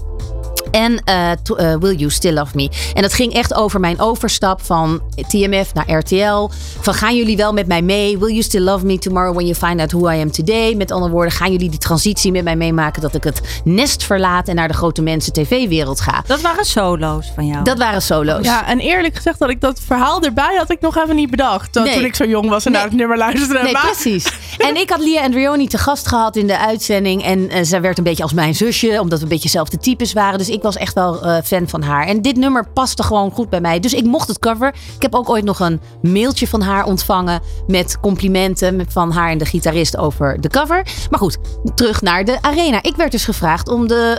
[0.75, 2.71] En eh, to- eh, Will You Still Love Me.
[2.95, 6.51] En dat ging echt over mijn overstap van TMF naar RTL.
[6.81, 8.19] Van gaan jullie wel met mij mee?
[8.19, 10.75] Will you still love me tomorrow when you find out who I am today?
[10.75, 14.49] Met andere woorden, gaan jullie die transitie met mij meemaken dat ik het nest verlaat
[14.49, 16.23] en naar de grote mensen tv-wereld ga?
[16.27, 17.65] Dat waren solo's van jou.
[17.65, 18.45] Dat waren solo's.
[18.45, 21.75] Ja, en eerlijk gezegd dat ik dat verhaal erbij had ik nog even niet bedacht.
[21.75, 21.95] Nee.
[21.95, 23.63] Toen ik zo jong was en naar het nummer luisterde.
[23.63, 24.27] Nee, maar, precies.
[24.59, 27.25] En ik had Lia Andrioni te gast gehad in de uitzending.
[27.25, 30.13] En eh, zij werd een beetje als mijn zusje, omdat we een beetje dezelfde types
[30.13, 30.39] waren.
[30.39, 32.07] Dus ik was echt wel eh, fan van haar.
[32.07, 33.81] En dit nummer paste gewoon goed bij mij.
[33.81, 34.75] Dus ik mocht het cover.
[34.97, 39.39] Ik heb ook ooit nog een mailtje van haar ontvangen met complimenten van haar en
[39.39, 40.87] de gitarist over de cover.
[41.11, 41.39] Maar goed,
[41.75, 42.83] terug naar de arena.
[42.83, 44.19] Ik werd dus gevraagd om de,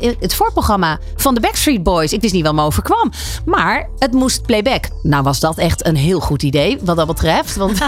[0.00, 2.12] eh, het voorprogramma van de Backstreet Boys.
[2.12, 3.10] Ik wist niet wat me overkwam.
[3.44, 4.88] Maar het moest playback.
[5.02, 7.56] Nou was dat echt een heel goed idee wat dat betreft.
[7.56, 7.78] Want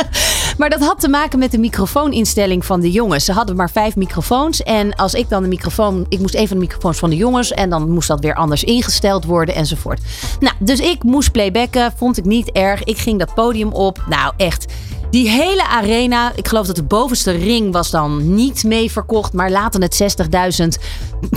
[0.58, 3.24] maar dat had te maken met de microfooninstelling van de jongens.
[3.24, 4.62] Ze hadden maar vijf microfoons.
[4.62, 6.06] En als ik dan de microfoon.
[6.08, 7.41] Ik moest even de microfoons van de jongens.
[7.50, 10.00] En dan moest dat weer anders ingesteld worden enzovoort.
[10.40, 11.92] Nou, dus ik moest playbacken.
[11.96, 12.84] Vond ik niet erg.
[12.84, 14.04] Ik ging dat podium op.
[14.08, 14.66] Nou, echt.
[15.12, 19.50] Die hele arena, ik geloof dat de bovenste ring was dan niet mee verkocht, maar
[19.50, 20.18] laten het
[20.60, 20.66] 60.000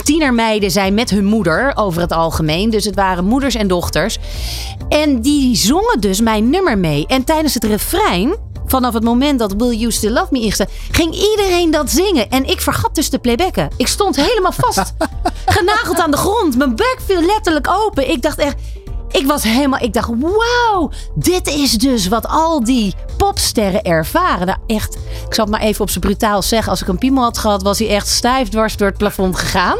[0.04, 2.70] tienermeiden zijn met hun moeder over het algemeen.
[2.70, 4.18] Dus het waren moeders en dochters.
[4.88, 7.06] En die zongen dus mijn nummer mee.
[7.06, 8.36] En tijdens het refrein,
[8.66, 12.30] vanaf het moment dat Will You Still Love Me ingezet, ging iedereen dat zingen.
[12.30, 13.70] En ik vergat dus te playbacken.
[13.76, 14.92] Ik stond helemaal vast,
[15.46, 16.56] genageld aan de grond.
[16.56, 18.10] Mijn bek viel letterlijk open.
[18.10, 18.56] Ik dacht echt,
[19.10, 24.46] ik was helemaal, ik dacht, wauw, dit is dus wat al die popsterren ervaren.
[24.46, 24.94] Nou, echt,
[25.26, 26.70] ik zal het maar even op zijn brutaal zeggen.
[26.70, 29.78] Als ik een piemel had gehad, was hij echt stijf dwars door het plafond gegaan.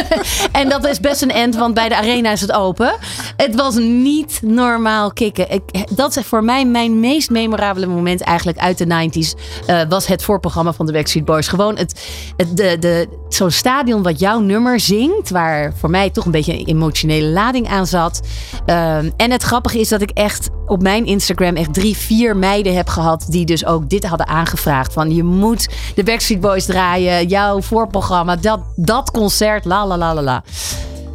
[0.52, 2.94] en dat is best een end, want bij de arena is het open.
[3.36, 5.62] Het was niet normaal kicken.
[5.94, 9.38] Dat is voor mij mijn meest memorabele moment eigenlijk uit de 90s.
[9.66, 11.48] eh, was het voorprogramma van de Backstreet Boys.
[11.48, 15.30] Gewoon het, het, de, de, zo'n stadion wat jouw nummer zingt.
[15.30, 18.20] Waar voor mij toch een beetje een emotionele lading aan zat.
[18.66, 22.74] Ehm, en het grappige is dat ik echt op mijn Instagram echt drie, vier meiden
[22.74, 23.26] heb gehad.
[23.28, 24.92] Die dus ook dit hadden aangevraagd.
[24.92, 27.28] Van je moet de Backstreet Boys draaien.
[27.28, 28.36] Jouw voorprogramma.
[28.36, 29.64] Dat, dat concert.
[29.86, 30.42] La la la la la.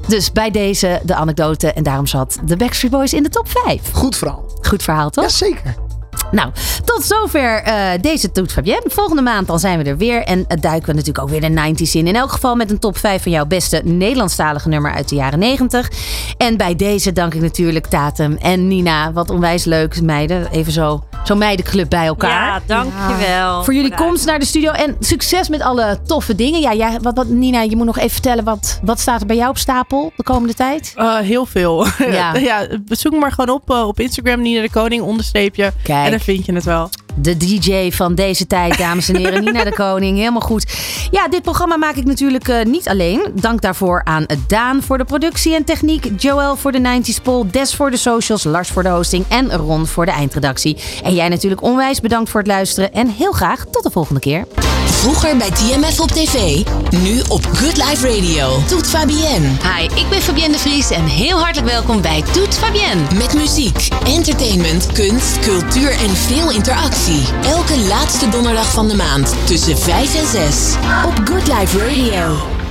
[0.07, 1.73] Dus bij deze de anekdote.
[1.73, 3.91] En daarom zat de Backstreet Boys in de top 5.
[3.91, 4.45] Goed verhaal.
[4.61, 5.23] Goed verhaal, toch?
[5.23, 5.86] Jazeker.
[6.31, 6.51] Nou,
[6.85, 8.83] tot zover eh, deze Toet Fabienne.
[8.85, 10.23] Volgende maand dan zijn we er weer.
[10.23, 12.07] En uh, duiken we natuurlijk ook weer de 90s in.
[12.07, 15.39] In elk geval met een top 5 van jouw beste Nederlandstalige nummer uit de jaren
[15.39, 15.91] 90.
[16.37, 19.11] En bij deze dank ik natuurlijk Tatum en Nina.
[19.11, 20.51] Wat onwijs leuk, meiden.
[20.51, 22.45] Even zo, zo'n meidenclub bij elkaar.
[22.45, 23.63] Ja, dankjewel.
[23.63, 24.71] Voor jullie komst naar de studio.
[24.71, 26.61] En succes met alle toffe dingen.
[26.61, 28.43] Ja, jij, wat, wat, Nina, je moet nog even vertellen.
[28.43, 30.93] Wat, wat staat er bij jou op stapel de komende tijd?
[30.95, 31.85] Eh, heel veel.
[31.97, 32.35] Ja.
[32.49, 34.41] ja, zoek me maar gewoon op eh, op Instagram.
[34.41, 35.71] Nina de Koning, onderstreepje.
[35.83, 36.07] Kijk.
[36.07, 36.89] En vind je het wel.
[37.19, 39.43] De DJ van deze tijd, dames en heren.
[39.43, 40.65] Nina de Koning, helemaal goed.
[41.11, 43.27] Ja, dit programma maak ik natuurlijk eh, niet alleen.
[43.33, 46.09] Dank daarvoor aan Daan voor de productie en techniek.
[46.17, 47.45] Joël voor de 90s poll.
[47.51, 48.43] Des voor de socials.
[48.43, 49.25] Lars voor de hosting.
[49.27, 50.77] En Ron voor de eindredactie.
[51.03, 52.93] En jij natuurlijk onwijs bedankt voor het luisteren.
[52.93, 54.45] En heel graag tot de volgende keer.
[54.85, 58.59] Vroeger bij TMF op tv, nu op Good Life Radio.
[58.67, 59.47] Toet Fabienne.
[59.47, 63.01] Hi, ik ben Fabienne de Vries en heel hartelijk welkom bij Toet Fabienne.
[63.17, 67.06] Met muziek, entertainment, kunst, cultuur en veel interactie.
[67.07, 72.66] Elke laatste donderdag van de maand tussen 5 en 6 op Good Life Radio.